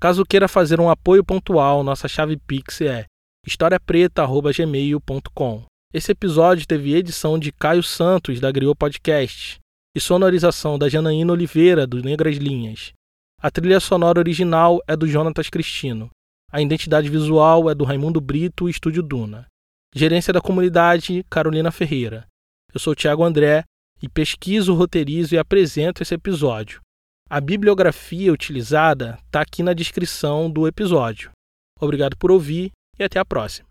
Caso 0.00 0.24
queira 0.24 0.46
fazer 0.46 0.78
um 0.78 0.88
apoio 0.88 1.24
pontual, 1.24 1.82
nossa 1.82 2.06
chave 2.06 2.36
Pix 2.36 2.80
é 2.80 3.06
historiapreta.gmail.com. 3.44 5.64
Esse 5.92 6.12
episódio 6.12 6.64
teve 6.64 6.94
edição 6.94 7.36
de 7.40 7.50
Caio 7.50 7.82
Santos, 7.82 8.38
da 8.38 8.52
Griot 8.52 8.78
Podcast, 8.78 9.58
e 9.96 10.00
sonorização 10.00 10.78
da 10.78 10.88
Janaína 10.88 11.32
Oliveira, 11.32 11.84
do 11.84 12.00
Negras 12.00 12.36
Linhas. 12.36 12.92
A 13.42 13.50
trilha 13.50 13.80
sonora 13.80 14.20
original 14.20 14.80
é 14.86 14.96
do 14.96 15.08
Jonatas 15.08 15.50
Cristino. 15.50 16.08
A 16.52 16.62
identidade 16.62 17.10
visual 17.10 17.68
é 17.68 17.74
do 17.74 17.82
Raimundo 17.82 18.20
Brito, 18.20 18.68
Estúdio 18.68 19.02
Duna. 19.02 19.48
Gerência 19.92 20.32
da 20.32 20.40
comunidade, 20.40 21.26
Carolina 21.28 21.72
Ferreira. 21.72 22.24
Eu 22.72 22.78
sou 22.78 22.94
Tiago 22.94 23.24
André 23.24 23.64
e 24.02 24.08
pesquiso, 24.08 24.74
roteirizo 24.74 25.34
e 25.34 25.38
apresento 25.38 26.02
esse 26.02 26.14
episódio. 26.14 26.80
A 27.28 27.40
bibliografia 27.40 28.32
utilizada 28.32 29.18
está 29.26 29.40
aqui 29.40 29.62
na 29.62 29.72
descrição 29.72 30.50
do 30.50 30.66
episódio. 30.66 31.30
Obrigado 31.80 32.16
por 32.16 32.30
ouvir 32.30 32.70
e 32.98 33.04
até 33.04 33.18
a 33.18 33.24
próxima. 33.24 33.66